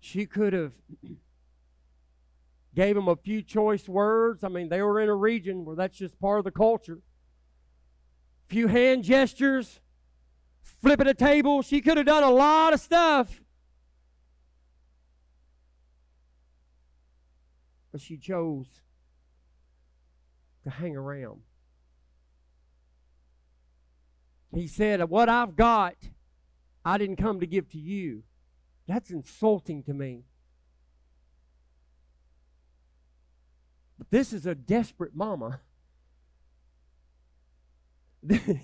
[0.00, 0.72] She could have
[2.74, 4.44] gave him a few choice words.
[4.44, 7.00] I mean, they were in a region where that's just part of the culture.
[8.46, 9.80] Few hand gestures,
[10.62, 11.62] flipping a table.
[11.62, 13.40] She could have done a lot of stuff.
[17.92, 18.83] But she chose
[20.64, 21.40] to hang around.
[24.54, 25.96] He said, What I've got,
[26.84, 28.22] I didn't come to give to you.
[28.86, 30.24] That's insulting to me.
[33.98, 35.60] But this is a desperate mama.
[38.22, 38.62] this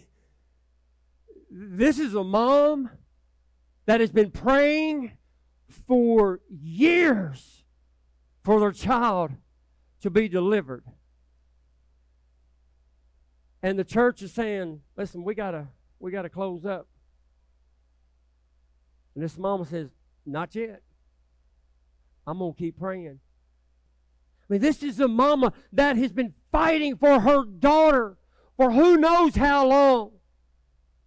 [1.98, 2.90] is a mom
[3.86, 5.12] that has been praying
[5.86, 7.64] for years
[8.42, 9.32] for their child
[10.00, 10.84] to be delivered.
[13.62, 15.68] And the church is saying, listen, we gotta
[15.98, 16.88] we gotta close up.
[19.14, 19.90] And this mama says,
[20.24, 20.82] Not yet.
[22.26, 23.20] I'm gonna keep praying.
[24.48, 28.16] I mean, this is a mama that has been fighting for her daughter
[28.56, 30.12] for who knows how long.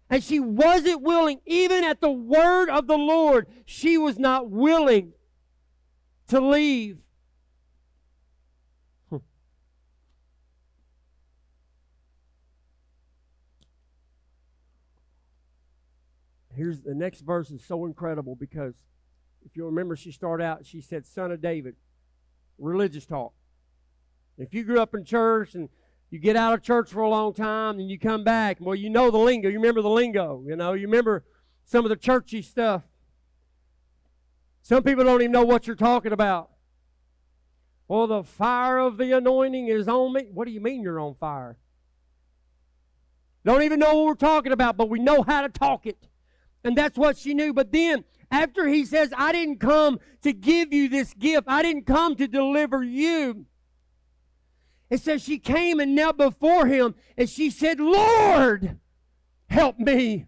[0.10, 5.13] And she wasn't willing, even at the word of the Lord, she was not willing
[6.28, 7.00] to leave.
[16.56, 18.76] Here's the next verse is so incredible because
[19.46, 21.76] if you remember, she started out, she said, Son of David,
[22.58, 23.34] religious talk.
[24.38, 25.70] If you grew up in church and
[26.10, 28.89] you get out of church for a long time and you come back, well, you
[28.89, 29.50] know the lingo.
[29.50, 30.44] You remember the lingo.
[30.46, 31.24] You know, you remember
[31.66, 32.84] some of the churchy stuff.
[34.62, 36.50] Some people don't even know what you're talking about.
[37.88, 40.28] Well, the fire of the anointing is on me.
[40.34, 41.58] What do you mean you're on fire?
[43.44, 45.98] Don't even know what we're talking about, but we know how to talk it.
[46.63, 47.54] And that's what she knew.
[47.54, 51.86] But then, after he says, I didn't come to give you this gift, I didn't
[51.86, 53.45] come to deliver you.
[54.89, 58.78] It says she came and knelt before him and she said, Lord,
[59.47, 60.26] help me.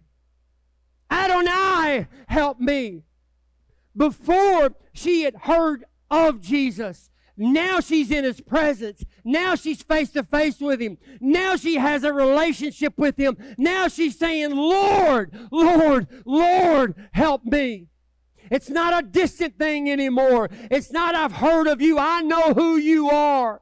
[1.10, 3.02] Adonai, help me.
[3.96, 9.04] Before she had heard of Jesus, now she's in his presence.
[9.24, 10.98] Now she's face to face with him.
[11.20, 13.36] Now she has a relationship with him.
[13.58, 17.88] Now she's saying, Lord, Lord, Lord, help me.
[18.50, 20.48] It's not a distant thing anymore.
[20.70, 21.98] It's not, I've heard of you.
[21.98, 23.60] I know who you are.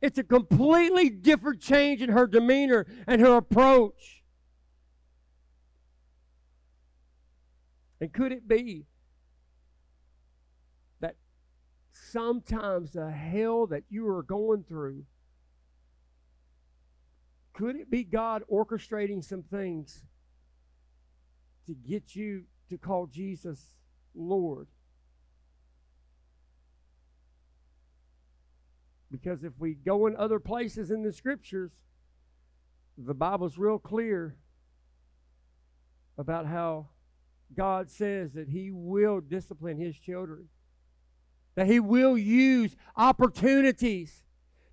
[0.00, 4.22] It's a completely different change in her demeanor and her approach.
[8.00, 8.84] And could it be
[11.00, 11.16] that
[12.14, 15.04] sometimes the hell that you are going through,
[17.52, 20.04] could it be God orchestrating some things
[21.66, 23.74] to get you to call Jesus
[24.14, 24.68] Lord?
[29.10, 31.72] Because if we go in other places in the scriptures,
[32.96, 34.36] the Bible's real clear
[36.16, 36.90] about how
[37.56, 40.46] God says that He will discipline His children,
[41.54, 44.22] that He will use opportunities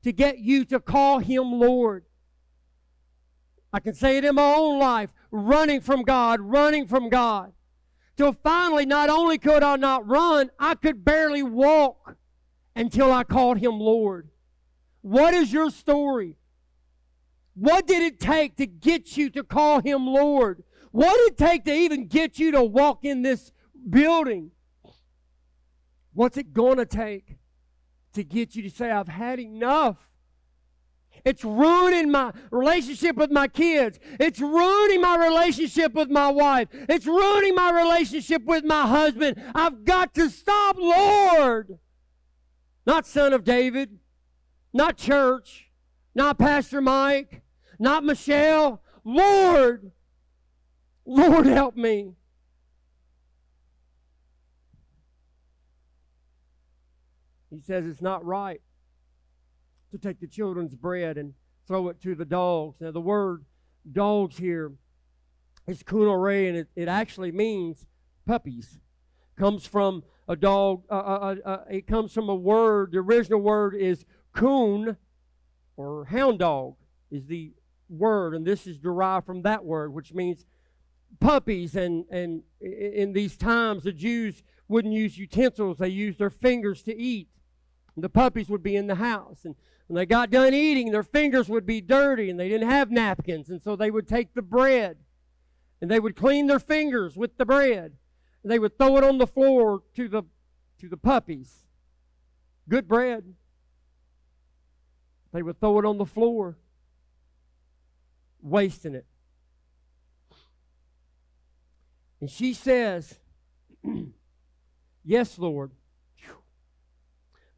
[0.03, 2.05] to get you to call Him Lord.
[3.73, 7.53] I can say it in my own life running from God, running from God.
[8.17, 12.17] Till finally, not only could I not run, I could barely walk
[12.75, 14.29] until I called Him Lord.
[15.01, 16.37] What is your story?
[17.53, 20.63] What did it take to get you to call Him Lord?
[20.91, 23.51] What did it take to even get you to walk in this
[23.89, 24.51] building?
[26.13, 27.37] What's it going to take
[28.13, 30.09] to get you to say, I've had enough?
[31.23, 33.99] It's ruining my relationship with my kids.
[34.19, 36.69] It's ruining my relationship with my wife.
[36.71, 39.41] It's ruining my relationship with my husband.
[39.53, 41.77] I've got to stop, Lord.
[42.85, 43.99] Not son of David,
[44.73, 45.69] not church,
[46.15, 47.43] not Pastor Mike,
[47.77, 48.81] not Michelle.
[49.03, 49.91] Lord,
[51.05, 52.15] Lord, help me.
[57.51, 58.61] He says it's not right
[59.91, 61.33] to take the children's bread and
[61.67, 62.77] throw it to the dogs.
[62.79, 63.45] Now, the word
[63.91, 64.71] dogs here
[65.67, 67.85] is kunore, and it, it actually means
[68.25, 68.79] puppies.
[69.37, 73.41] Comes from a dog, uh, uh, uh, uh, it comes from a word, the original
[73.41, 74.95] word is coon
[75.75, 76.75] or hound dog
[77.09, 77.53] is the
[77.89, 80.45] word, and this is derived from that word, which means
[81.19, 81.75] puppies.
[81.75, 86.97] And, and in these times, the Jews wouldn't use utensils, they used their fingers to
[86.97, 87.27] eat.
[87.97, 89.45] The puppies would be in the house.
[89.45, 89.55] And
[89.87, 93.49] when they got done eating, their fingers would be dirty and they didn't have napkins.
[93.49, 94.97] And so they would take the bread
[95.81, 97.93] and they would clean their fingers with the bread.
[98.43, 100.23] And they would throw it on the floor to the,
[100.79, 101.65] to the puppies.
[102.69, 103.33] Good bread.
[105.33, 106.57] They would throw it on the floor,
[108.41, 109.05] wasting it.
[112.19, 113.19] And she says,
[115.03, 115.71] Yes, Lord.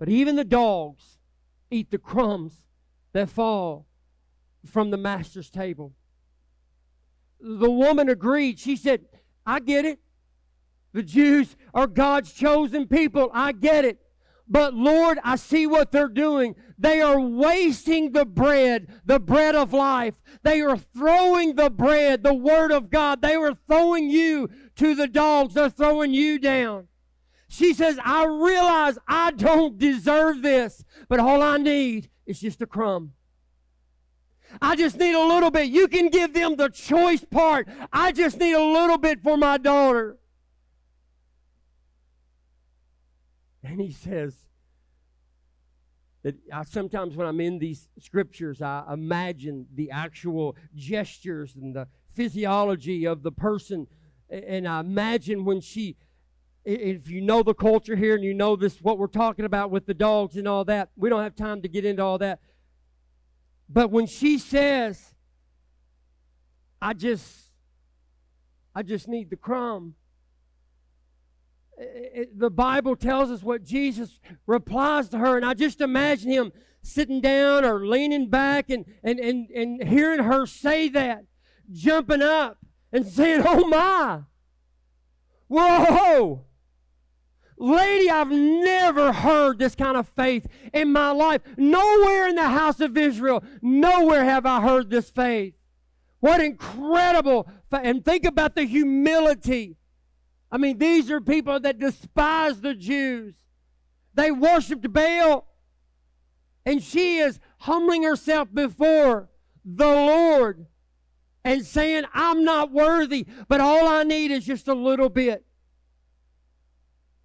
[0.03, 1.17] But even the dogs
[1.71, 2.65] eat the crumbs
[3.13, 3.87] that fall
[4.65, 5.93] from the master's table.
[7.39, 8.59] The woman agreed.
[8.59, 9.05] She said,
[9.45, 9.99] I get it.
[10.91, 13.31] The Jews are God's chosen people.
[13.33, 13.97] I get it.
[14.45, 16.55] But Lord, I see what they're doing.
[16.77, 20.15] They are wasting the bread, the bread of life.
[20.41, 23.21] They are throwing the bread, the word of God.
[23.21, 25.53] They are throwing you to the dogs.
[25.53, 26.89] They're throwing you down.
[27.53, 32.65] She says, I realize I don't deserve this, but all I need is just a
[32.65, 33.13] crumb.
[34.59, 35.67] I just need a little bit.
[35.67, 37.67] You can give them the choice part.
[37.91, 40.17] I just need a little bit for my daughter.
[43.63, 44.35] And he says
[46.23, 51.87] that I, sometimes when I'm in these scriptures, I imagine the actual gestures and the
[52.13, 53.85] physiology of the person.
[54.27, 55.97] And I imagine when she,
[56.65, 59.85] if you know the culture here and you know this, what we're talking about with
[59.85, 62.39] the dogs and all that, we don't have time to get into all that.
[63.69, 65.13] But when she says,
[66.81, 67.51] I just,
[68.75, 69.95] I just need the crumb.
[71.79, 71.83] I-
[72.21, 76.51] I- the Bible tells us what Jesus replies to her, and I just imagine him
[76.81, 81.25] sitting down or leaning back and, and, and, and hearing her say that,
[81.71, 82.57] jumping up
[82.91, 84.21] and saying, Oh my,
[85.47, 86.45] whoa,
[87.57, 91.41] lady, I've never heard this kind of faith in my life.
[91.57, 95.55] Nowhere in the house of Israel, nowhere have I heard this faith.
[96.19, 99.77] What incredible, fa- and think about the humility.
[100.51, 103.35] I mean, these are people that despise the Jews.
[104.13, 105.47] They worshiped Baal.
[106.65, 109.29] And she is humbling herself before
[109.65, 110.67] the Lord
[111.43, 115.45] and saying, I'm not worthy, but all I need is just a little bit.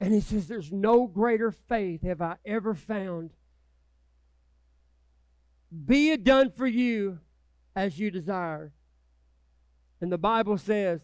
[0.00, 3.30] And he says, There's no greater faith have I ever found.
[5.84, 7.18] Be it done for you
[7.74, 8.72] as you desire.
[10.00, 11.02] And the Bible says,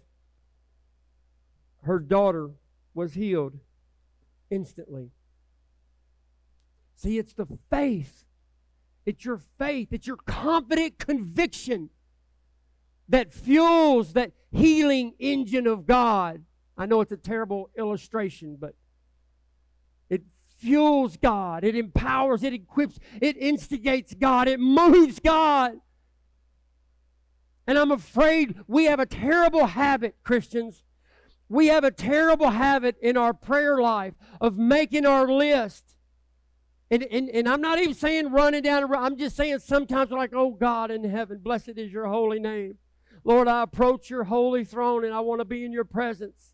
[1.85, 2.51] her daughter
[2.95, 3.59] was healed
[4.51, 5.11] instantly.
[6.97, 8.25] See, it's the faith.
[9.05, 9.89] It's your faith.
[9.93, 11.91] It's your confident conviction
[13.09, 16.45] that fuels that healing engine of God.
[16.79, 18.75] I know it's a terrible illustration, but
[20.65, 21.63] fuels God.
[21.63, 25.73] It empowers, it equips, it instigates God, it moves God.
[27.67, 30.83] And I'm afraid we have a terrible habit, Christians.
[31.49, 35.85] We have a terrible habit in our prayer life of making our list
[36.91, 38.95] And, and, and I'm not even saying running down.
[38.95, 42.77] I'm just saying sometimes we're like, oh God in heaven, blessed is your holy name.
[43.25, 46.53] Lord, I approach your holy throne and I want to be in your presence.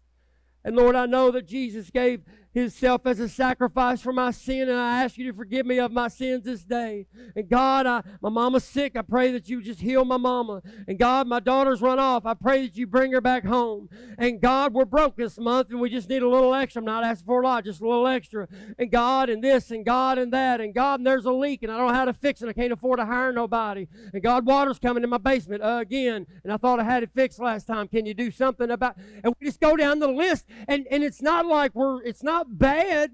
[0.65, 2.23] And Lord, I know that Jesus gave
[2.53, 5.93] himself as a sacrifice for my sin, and I ask you to forgive me of
[5.93, 7.07] my sins this day.
[7.37, 8.97] And God, I, my mama's sick.
[8.97, 10.63] I pray that you just heal my mama.
[10.89, 12.27] And God, my daughter's run off.
[12.27, 13.89] I pray that you bring her back home.
[14.19, 16.81] And God, we're broke this month, and we just need a little extra.
[16.81, 18.49] I'm not asking for a lot, just a little extra.
[18.79, 20.61] And God, and this, and God, and that.
[20.61, 22.49] And God, and there's a leak, and I don't know how to fix it.
[22.49, 23.87] I can't afford to hire nobody.
[24.13, 26.27] And God, water's coming in my basement uh, again.
[26.43, 27.87] And I thought I had it fixed last time.
[27.87, 28.97] Can you do something about?
[29.23, 32.03] And we just go down the list, and and it's not like we're.
[32.03, 33.13] It's not bad,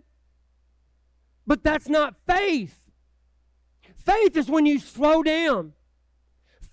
[1.46, 2.90] but that's not faith.
[3.96, 5.72] Faith is when you slow down.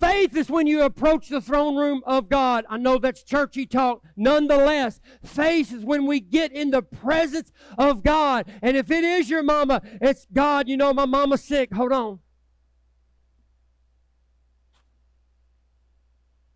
[0.00, 2.64] Faith is when you approach the throne room of God.
[2.68, 4.02] I know that's churchy talk.
[4.16, 8.46] Nonetheless, faith is when we get in the presence of God.
[8.60, 11.72] And if it is your mama, it's God, you know, my mama's sick.
[11.72, 12.18] Hold on.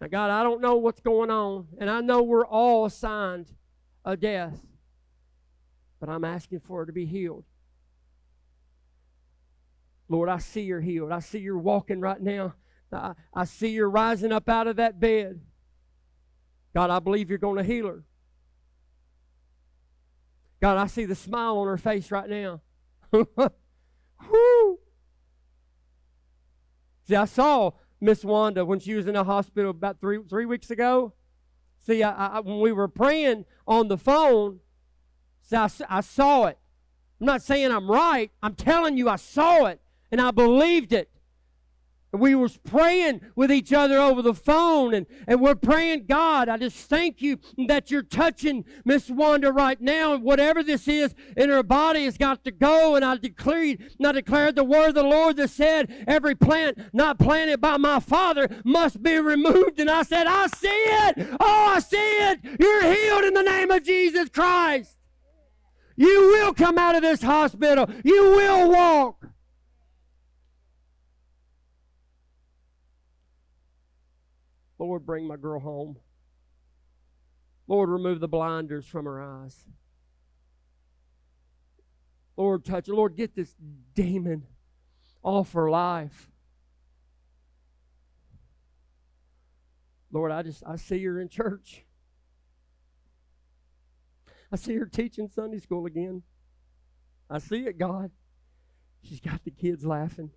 [0.01, 3.53] Now, God, I don't know what's going on, and I know we're all assigned
[4.05, 4.61] a death,
[6.01, 7.45] but I'm asking for her to be healed.
[10.09, 11.13] Lord, I see her healed.
[11.13, 12.55] I see her walking right now.
[12.93, 15.41] I, I see her rising up out of that bed.
[16.75, 18.05] God, I believe you're going to heal her.
[20.61, 22.61] God, I see the smile on her face right now.
[23.11, 24.79] Whew.
[27.07, 30.71] See, I saw Miss Wanda when she was in the hospital about three three weeks
[30.71, 31.15] ago.
[31.79, 34.61] See, I, I, when we were praying on the phone,
[35.49, 36.59] see, I, I saw it.
[37.21, 38.31] I'm not saying I'm right.
[38.43, 39.81] I'm telling you, I saw it
[40.11, 41.11] and I believed it.
[42.11, 46.49] And we was praying with each other over the phone, and, and we're praying, God,
[46.49, 51.15] I just thank you that you're touching Miss Wanda right now, and whatever this is
[51.37, 52.97] in her body has got to go.
[52.97, 56.79] And I declared, and I declared the word of the Lord that said, every plant
[56.95, 59.79] not planted by my Father must be removed.
[59.79, 61.37] And I said, I see it.
[61.39, 62.41] Oh, I see it.
[62.59, 64.98] You're healed in the name of Jesus Christ.
[65.99, 67.91] You will come out of this hospital.
[68.05, 69.27] You will walk.
[74.79, 75.97] Lord, bring my girl home.
[77.67, 79.65] Lord, remove the blinders from her eyes.
[82.37, 82.95] Lord, touch her.
[82.95, 83.57] Lord, get this
[83.95, 84.47] demon
[85.25, 86.31] off her life.
[90.13, 91.85] Lord, I just I see her in church.
[94.51, 96.23] I see her teaching Sunday school again.
[97.31, 98.11] I see it, God.
[99.03, 100.31] She's got the kids laughing.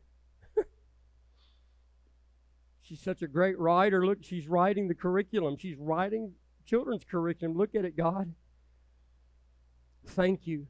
[2.81, 4.05] She's such a great writer.
[4.05, 5.57] Look, she's writing the curriculum.
[5.57, 6.33] She's writing
[6.65, 7.57] children's curriculum.
[7.57, 8.33] Look at it, God.
[10.05, 10.67] Thank you.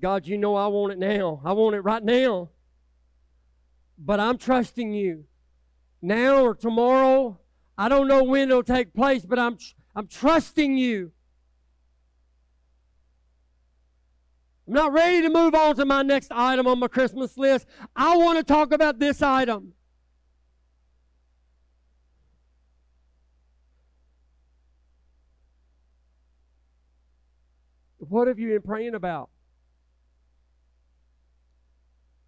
[0.00, 1.40] God, you know I want it now.
[1.44, 2.50] I want it right now.
[3.98, 5.24] But I'm trusting you.
[6.02, 7.38] Now or tomorrow,
[7.78, 9.58] I don't know when it'll take place, but I'm
[9.94, 11.12] I'm trusting you.
[14.66, 17.66] I'm not ready to move on to my next item on my Christmas list.
[17.94, 19.74] I want to talk about this item.
[27.98, 29.30] What have you been praying about?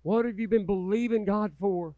[0.03, 1.95] What have you been believing God for?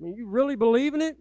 [0.00, 1.16] I mean, you really believe in it?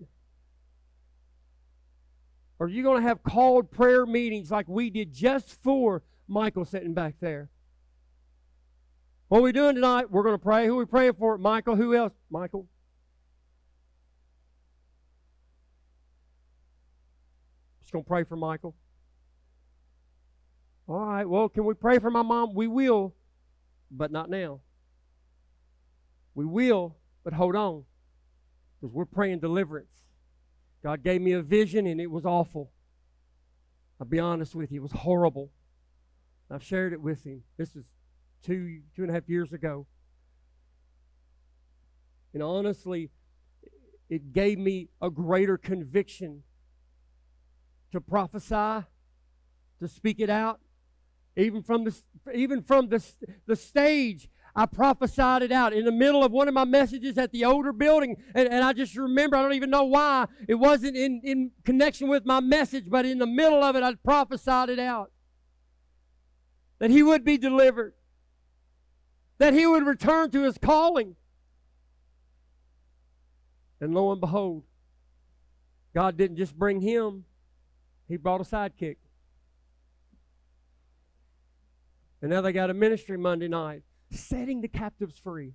[2.60, 6.94] Are you going to have called prayer meetings like we did just for Michael sitting
[6.94, 7.50] back there?
[9.28, 10.10] What are we doing tonight?
[10.10, 10.66] We're going to pray.
[10.66, 11.38] Who are we praying for?
[11.38, 11.76] Michael.
[11.76, 12.14] Who else?
[12.32, 12.68] Michael.
[17.82, 18.74] Just going to pray for Michael.
[20.88, 21.26] All right.
[21.26, 22.56] Well, can we pray for my mom?
[22.56, 23.14] We will,
[23.92, 24.62] but not now.
[26.34, 27.84] We will, but hold on.
[28.80, 30.07] Because we're praying deliverance.
[30.88, 32.72] God gave me a vision and it was awful.
[34.00, 35.52] I'll be honest with you, it was horrible.
[36.50, 37.44] I've shared it with him.
[37.58, 37.92] This is
[38.42, 39.86] two, two and a half years ago.
[42.34, 43.10] And honestly,
[44.10, 46.44] it gave me a greater conviction
[47.92, 48.86] to prophesy,
[49.82, 50.62] to speak it out.
[51.36, 51.98] Even from the,
[52.34, 53.06] even from the,
[53.46, 57.32] the stage, I prophesied it out in the middle of one of my messages at
[57.32, 58.18] the older building.
[58.34, 60.26] And, and I just remember, I don't even know why.
[60.48, 63.94] It wasn't in, in connection with my message, but in the middle of it, I
[63.94, 65.12] prophesied it out.
[66.80, 67.94] That he would be delivered.
[69.38, 71.16] That he would return to his calling.
[73.80, 74.64] And lo and behold,
[75.94, 77.26] God didn't just bring him,
[78.08, 78.98] he brought a sidekick.
[82.24, 85.54] And now they got a ministry Monday night, setting the captives free.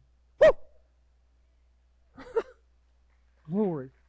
[3.48, 3.90] Glory.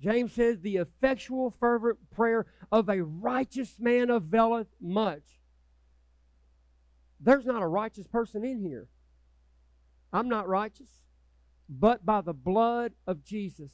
[0.00, 5.40] James says, The effectual, fervent prayer of a righteous man availeth much.
[7.20, 8.88] There's not a righteous person in here.
[10.12, 10.88] I'm not righteous,
[11.68, 13.72] but by the blood of Jesus.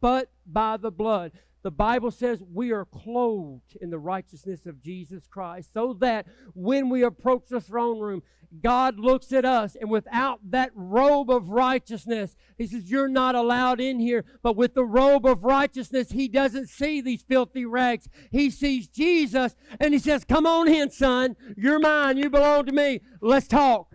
[0.00, 1.32] But by the blood.
[1.62, 6.88] The Bible says we are clothed in the righteousness of Jesus Christ so that when
[6.88, 8.22] we approach the throne room,
[8.62, 13.80] God looks at us and without that robe of righteousness, He says, You're not allowed
[13.80, 14.24] in here.
[14.42, 18.08] But with the robe of righteousness, He doesn't see these filthy rags.
[18.32, 21.36] He sees Jesus and He says, Come on in, son.
[21.56, 22.16] You're mine.
[22.16, 23.02] You belong to me.
[23.20, 23.94] Let's talk.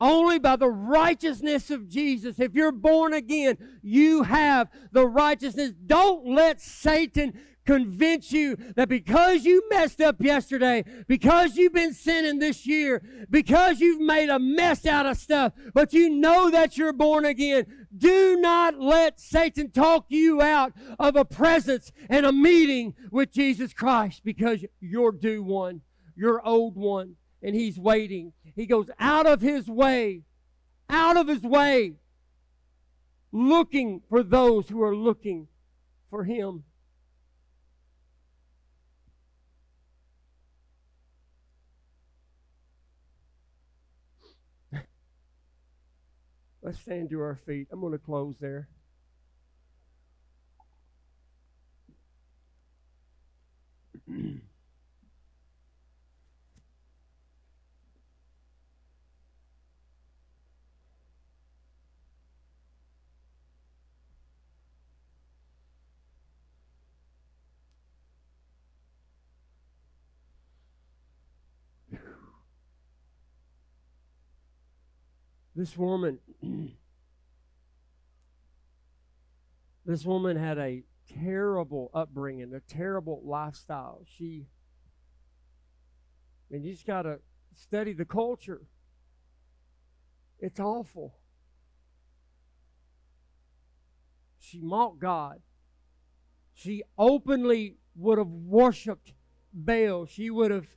[0.00, 2.38] Only by the righteousness of Jesus.
[2.38, 5.72] If you're born again, you have the righteousness.
[5.86, 7.38] Don't let Satan
[7.68, 13.78] convince you that because you messed up yesterday, because you've been sinning this year, because
[13.78, 18.40] you've made a mess out of stuff, but you know that you're born again, do
[18.40, 24.22] not let Satan talk you out of a presence and a meeting with Jesus Christ
[24.24, 25.82] because you're due one,
[26.16, 28.32] you're old one, and he's waiting.
[28.54, 30.22] He goes out of his way,
[30.88, 31.94] out of his way,
[33.30, 35.48] looking for those who are looking
[36.10, 36.64] for him.
[46.62, 47.68] Let's stand to our feet.
[47.70, 48.68] I'm going to close there.
[75.58, 76.20] This woman,
[79.84, 80.84] this woman had a
[81.20, 84.04] terrible upbringing, a terrible lifestyle.
[84.06, 84.46] She,
[86.52, 87.18] and you just got to
[87.56, 88.60] study the culture.
[90.38, 91.16] It's awful.
[94.38, 95.40] She mocked God.
[96.54, 99.12] She openly would have worshiped
[99.52, 100.06] Baal.
[100.06, 100.68] She would have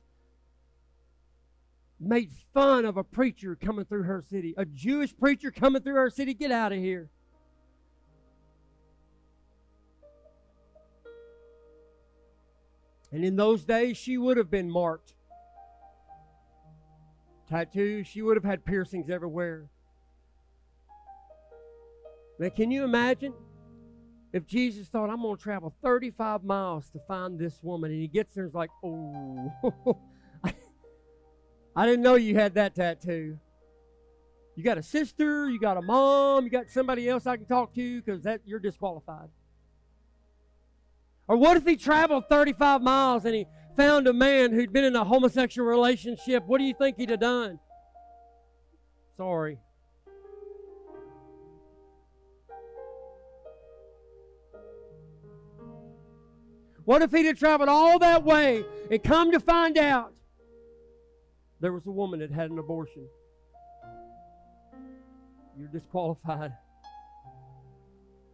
[2.02, 4.54] made fun of a preacher coming through her city.
[4.56, 6.34] A Jewish preacher coming through her city.
[6.34, 7.10] Get out of here.
[13.12, 15.14] And in those days, she would have been marked.
[17.48, 19.68] Tattoos, she would have had piercings everywhere.
[22.38, 23.34] Now, can you imagine
[24.32, 28.08] if Jesus thought, I'm going to travel 35 miles to find this woman, and he
[28.08, 29.52] gets there and is like, oh,
[31.74, 33.38] I didn't know you had that tattoo.
[34.56, 37.74] You got a sister, you got a mom, you got somebody else I can talk
[37.74, 39.30] to because that you're disqualified.
[41.26, 43.46] Or what if he traveled 35 miles and he
[43.76, 46.44] found a man who'd been in a homosexual relationship?
[46.46, 47.58] What do you think he'd have done?
[49.16, 49.58] Sorry.
[56.84, 60.12] What if he'd have traveled all that way and come to find out
[61.62, 63.06] there was a woman that had an abortion?
[65.56, 66.52] You're disqualified.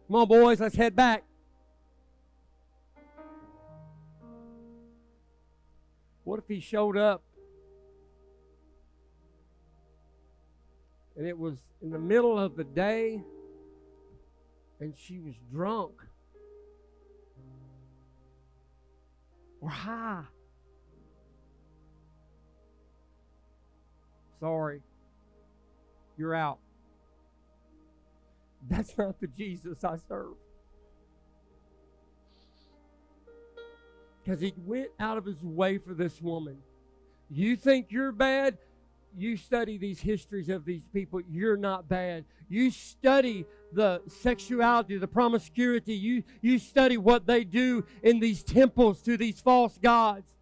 [0.07, 1.23] Come on, boys, let's head back.
[6.23, 7.23] What if he showed up
[11.15, 13.21] and it was in the middle of the day
[14.79, 15.93] and she was drunk
[19.61, 20.23] or high?
[24.39, 24.81] Sorry,
[26.17, 26.59] you're out.
[28.69, 30.35] That's not the Jesus I serve.
[34.23, 36.57] Because he went out of his way for this woman.
[37.29, 38.57] You think you're bad?
[39.17, 41.21] You study these histories of these people.
[41.29, 42.25] You're not bad.
[42.47, 45.95] You study the sexuality, the promiscuity.
[45.95, 50.35] You, you study what they do in these temples to these false gods.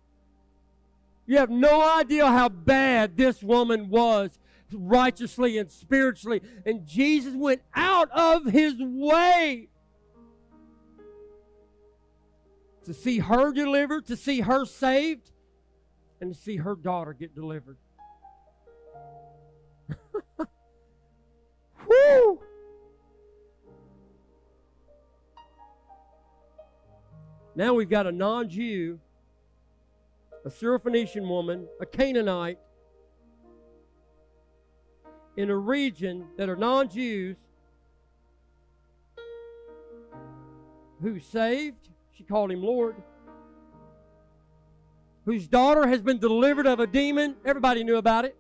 [1.28, 4.40] You have no idea how bad this woman was
[4.72, 6.42] righteously and spiritually.
[6.66, 9.68] And Jesus went out of his way
[12.86, 15.32] to see her delivered, to see her saved,
[16.22, 17.78] and to see her daughter get delivered.
[21.90, 22.40] Woo!
[27.54, 29.02] Now we've got a non Jew
[30.46, 32.60] a Syrophoenician woman, a Canaanite,
[35.36, 37.38] in a region that are non Jews
[41.02, 41.90] who's saved.
[42.14, 42.96] She called him Lord.
[45.26, 47.36] Whose daughter has been delivered of a demon.
[47.46, 48.36] Everybody knew about it.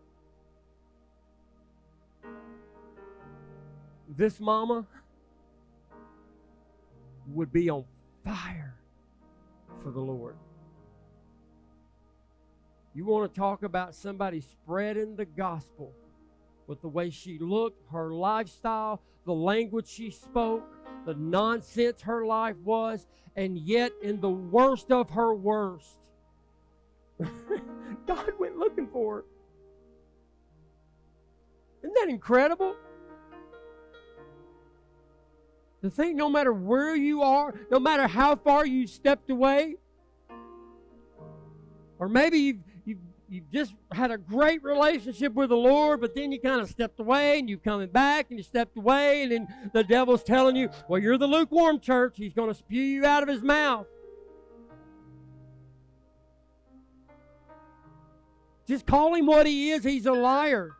[4.09, 4.87] This mama
[7.27, 7.83] would be on
[8.23, 8.75] fire
[9.83, 10.35] for the Lord.
[12.97, 15.93] You want to talk about somebody spreading the gospel
[16.65, 20.63] with the way she looked, her lifestyle, the language she spoke,
[21.05, 26.07] the nonsense her life was, and yet in the worst of her worst,
[28.07, 29.25] God went looking for her.
[31.83, 32.75] Isn't that incredible?
[35.83, 39.75] To think no matter where you are, no matter how far you stepped away,
[41.99, 42.57] or maybe you've,
[43.29, 46.99] you've just had a great relationship with the Lord, but then you kind of stepped
[46.99, 50.69] away and you're coming back and you stepped away, and then the devil's telling you,
[50.87, 52.15] well, you're the lukewarm church.
[52.17, 53.87] He's going to spew you out of his mouth.
[58.67, 59.83] Just call him what he is.
[59.83, 60.71] He's a liar.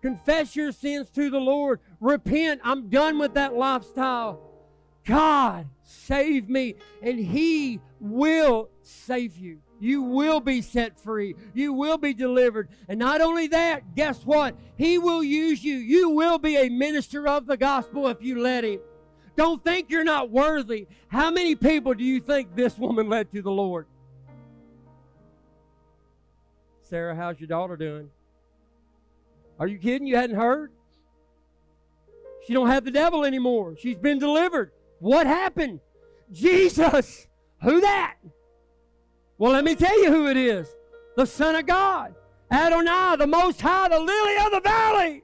[0.00, 1.80] Confess your sins to the Lord.
[2.00, 2.60] Repent.
[2.64, 4.40] I'm done with that lifestyle.
[5.04, 9.60] God, save me, and He will save you.
[9.80, 11.36] You will be set free.
[11.54, 12.68] You will be delivered.
[12.88, 14.56] And not only that, guess what?
[14.76, 15.76] He will use you.
[15.76, 18.80] You will be a minister of the gospel if you let Him.
[19.36, 20.88] Don't think you're not worthy.
[21.06, 23.86] How many people do you think this woman led to the Lord?
[26.82, 28.10] Sarah, how's your daughter doing?
[29.60, 30.08] Are you kidding?
[30.08, 30.72] You hadn't heard?
[32.46, 33.76] She don't have the devil anymore.
[33.78, 34.72] She's been delivered.
[34.98, 35.80] What happened?
[36.32, 37.26] Jesus.
[37.62, 38.16] Who that?
[39.38, 40.68] Well, let me tell you who it is.
[41.16, 42.14] The Son of God.
[42.50, 45.22] Adonai, the Most High, the lily of the valley.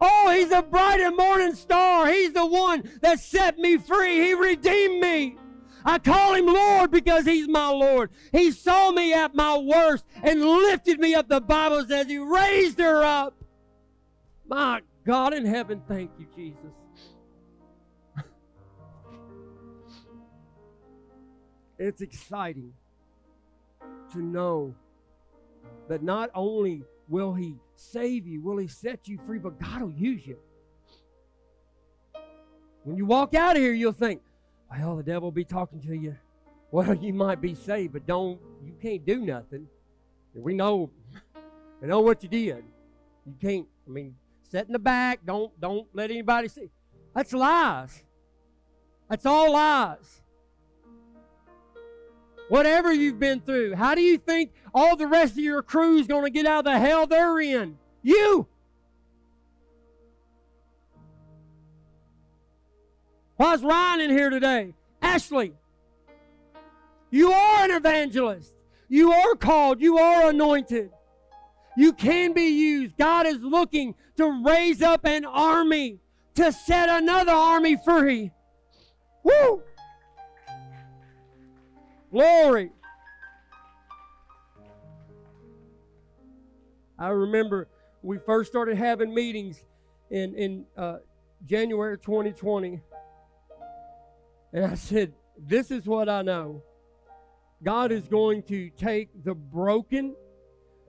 [0.00, 2.08] Oh, he's the bright and morning star.
[2.08, 4.16] He's the one that set me free.
[4.24, 5.36] He redeemed me.
[5.84, 8.10] I call him Lord because he's my Lord.
[8.32, 11.28] He saw me at my worst and lifted me up.
[11.28, 13.34] The Bible says he raised her up.
[14.46, 16.72] My God in heaven, thank you, Jesus.
[21.78, 22.72] it's exciting
[24.14, 24.74] to know
[25.88, 29.92] that not only will He save you, will He set you free, but God will
[29.92, 30.38] use you.
[32.84, 34.22] When you walk out of here, you'll think,
[34.70, 36.16] well, the devil will be talking to you.
[36.70, 39.66] Well, you might be saved, but don't, you can't do nothing.
[40.34, 40.90] We know,
[41.80, 42.64] we know what you did.
[43.26, 46.70] You can't, I mean, sit in the back, don't, don't let anybody see.
[47.14, 48.02] That's lies.
[49.08, 50.20] That's all lies.
[52.48, 56.06] Whatever you've been through, how do you think all the rest of your crew is
[56.06, 57.78] going to get out of the hell they're in?
[58.02, 58.46] You.
[63.36, 64.74] Why's Ryan in here today?
[65.00, 65.54] Ashley,
[67.10, 68.54] you are an evangelist.
[68.88, 69.80] You are called.
[69.80, 70.90] You are anointed.
[71.76, 72.96] You can be used.
[72.96, 75.98] God is looking to raise up an army
[76.34, 78.30] to set another army free.
[79.22, 79.62] Woo!
[82.14, 82.70] Glory.
[86.96, 87.66] I remember
[88.02, 89.64] we first started having meetings
[90.12, 90.98] in, in uh,
[91.44, 92.80] January 2020.
[94.52, 96.62] And I said, This is what I know.
[97.64, 100.14] God is going to take the broken,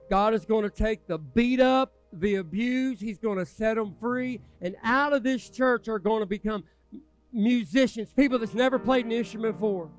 [0.08, 3.96] God is going to take the beat up, the abused, He's going to set them
[3.98, 4.40] free.
[4.60, 6.62] And out of this church are going to become
[7.32, 9.90] musicians, people that's never played an instrument before,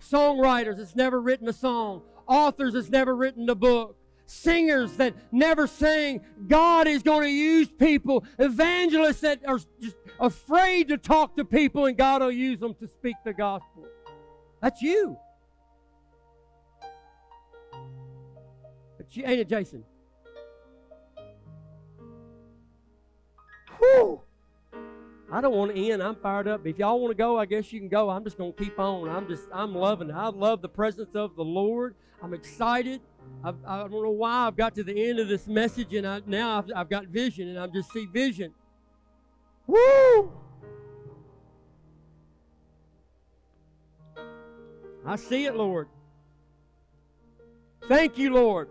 [0.00, 5.66] songwriters that's never written a song, authors that's never written a book singers that never
[5.66, 6.20] sang.
[6.46, 11.86] God is going to use people, evangelists that are just afraid to talk to people,
[11.86, 13.86] and God will use them to speak the gospel.
[14.60, 15.16] That's you.
[18.96, 19.84] But you, ain't it, Jason?
[23.78, 24.20] Whew.
[25.30, 26.02] I don't want to end.
[26.02, 26.66] I'm fired up.
[26.66, 28.10] If y'all want to go, I guess you can go.
[28.10, 29.08] I'm just going to keep on.
[29.08, 30.14] I'm just, I'm loving it.
[30.14, 31.96] I love the presence of the Lord.
[32.22, 33.00] I'm excited.
[33.42, 36.22] I've, I don't know why I've got to the end of this message and I,
[36.26, 38.54] now I've, I've got vision and I just see vision.
[39.66, 40.32] Woo!
[45.04, 45.88] I see it, Lord.
[47.88, 48.68] Thank you, Lord.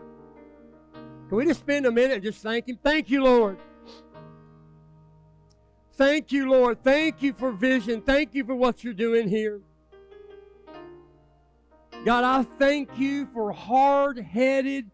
[1.29, 2.77] Can we just spend a minute and just thank Him?
[2.83, 3.57] Thank you, Lord.
[5.95, 6.83] Thank you, Lord.
[6.83, 8.01] Thank you for vision.
[8.01, 9.61] Thank you for what you're doing here.
[12.03, 14.91] God, I thank you for hard headed,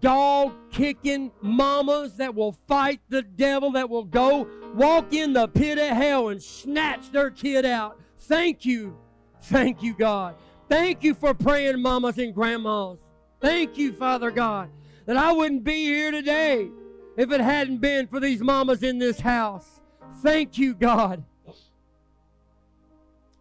[0.00, 5.78] dog kicking mamas that will fight the devil, that will go walk in the pit
[5.78, 8.00] of hell and snatch their kid out.
[8.16, 8.96] Thank you.
[9.42, 10.36] Thank you, God.
[10.68, 12.98] Thank you for praying mamas and grandmas.
[13.40, 14.70] Thank you, Father God,
[15.06, 16.68] that I wouldn't be here today
[17.16, 19.79] if it hadn't been for these mamas in this house.
[20.16, 21.24] Thank you, God.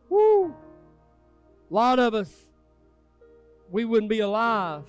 [0.10, 0.56] Woo.
[1.70, 2.34] A lot of us,
[3.70, 4.86] we wouldn't be alive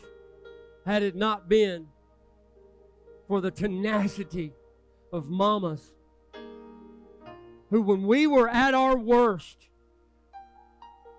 [0.87, 1.89] had it not been
[3.28, 4.53] for the tenacity
[5.12, 5.93] of mamas
[7.70, 9.68] who, when we were at our worst,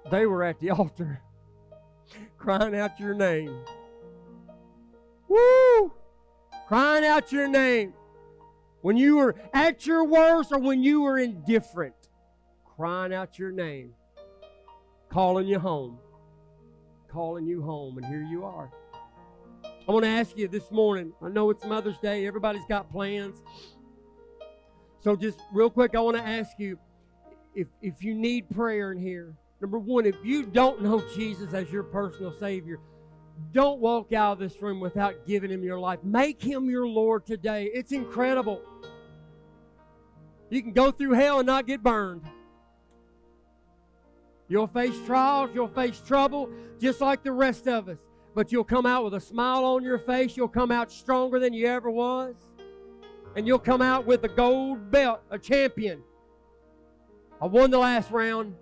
[0.09, 1.21] they were at the altar
[2.37, 3.55] crying out your name.
[5.27, 5.93] Woo!
[6.67, 7.93] Crying out your name.
[8.81, 11.95] When you were at your worst or when you were indifferent,
[12.75, 13.93] crying out your name,
[15.09, 15.99] calling you home,
[17.07, 18.71] calling you home, and here you are.
[19.87, 21.13] I want to ask you this morning.
[21.21, 23.43] I know it's Mother's Day, everybody's got plans.
[24.99, 26.77] So, just real quick, I want to ask you
[27.55, 29.35] if, if you need prayer in here.
[29.59, 32.79] Number one, if you don't know Jesus as your personal Savior,
[33.51, 35.99] don't walk out of this room without giving Him your life.
[36.03, 37.69] Make Him your Lord today.
[37.73, 38.61] It's incredible.
[40.49, 42.23] You can go through hell and not get burned.
[44.47, 47.97] You'll face trials, you'll face trouble, just like the rest of us.
[48.35, 50.35] But you'll come out with a smile on your face.
[50.35, 52.35] You'll come out stronger than you ever was.
[53.35, 56.03] And you'll come out with a gold belt, a champion.
[57.41, 58.55] I won the last round.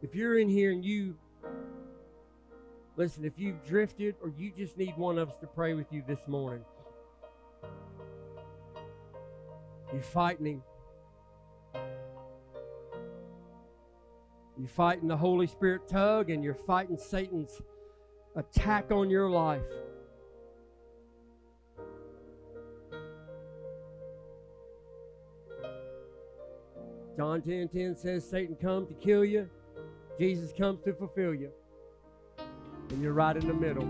[0.00, 1.16] If you're in here and you,
[2.96, 6.04] listen, if you've drifted or you just need one of us to pray with you
[6.06, 6.64] this morning,
[9.92, 10.62] you're fighting.
[14.56, 17.60] You're fighting the Holy Spirit tug and you're fighting Satan's
[18.36, 19.62] attack on your life.
[27.16, 29.50] John 10 10 says Satan come to kill you,
[30.18, 31.50] Jesus comes to fulfill you.
[32.90, 33.88] And you're right in the middle.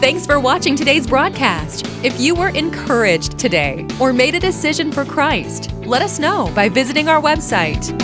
[0.00, 1.86] Thanks for watching today's broadcast.
[2.04, 6.68] If you were encouraged today or made a decision for Christ, let us know by
[6.68, 8.03] visiting our website.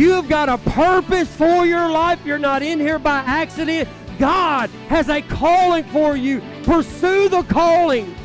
[0.00, 2.24] You have got a purpose for your life.
[2.24, 3.86] You're not in here by accident.
[4.18, 6.40] God has a calling for you.
[6.62, 8.16] Pursue the calling.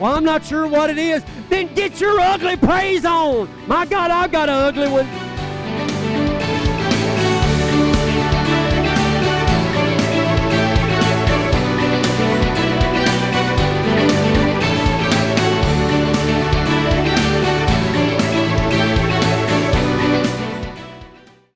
[0.00, 1.22] Well, I'm not sure what it is.
[1.50, 3.50] Then get your ugly praise on.
[3.66, 5.23] My God, I've got an ugly one.